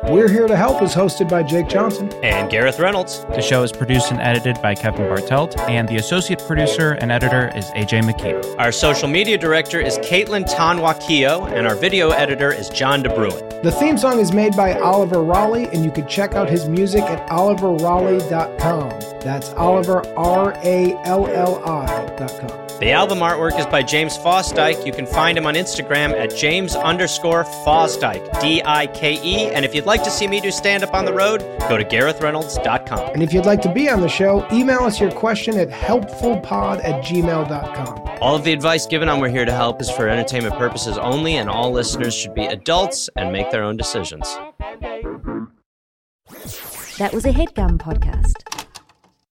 [0.09, 2.11] We're Here to Help is hosted by Jake Johnson.
[2.23, 3.25] And Gareth Reynolds.
[3.25, 7.51] The show is produced and edited by Kevin Bartelt, and the associate producer and editor
[7.55, 8.57] is AJ McKee.
[8.57, 13.61] Our social media director is Caitlin Tanwakio, and our video editor is John DeBruin.
[13.61, 17.03] The theme song is made by Oliver Ralli, and you can check out his music
[17.03, 19.19] at oliverralli.com.
[19.21, 22.68] That's Oliver, R A L L I.com.
[22.79, 24.85] The album artwork is by James Fosdike.
[24.85, 29.47] You can find him on Instagram at James underscore Fosdike, D I K E.
[29.47, 31.83] And if you'd like to see me do stand up on the road, go to
[31.83, 33.11] GarethReynolds.com.
[33.13, 36.81] And if you'd like to be on the show, email us your question at helpfulpod
[36.85, 38.17] at gmail.com.
[38.21, 41.35] All of the advice given on We're Here to Help is for entertainment purposes only,
[41.35, 44.25] and all listeners should be adults and make their own decisions.
[46.97, 48.58] That was a headgum podcast.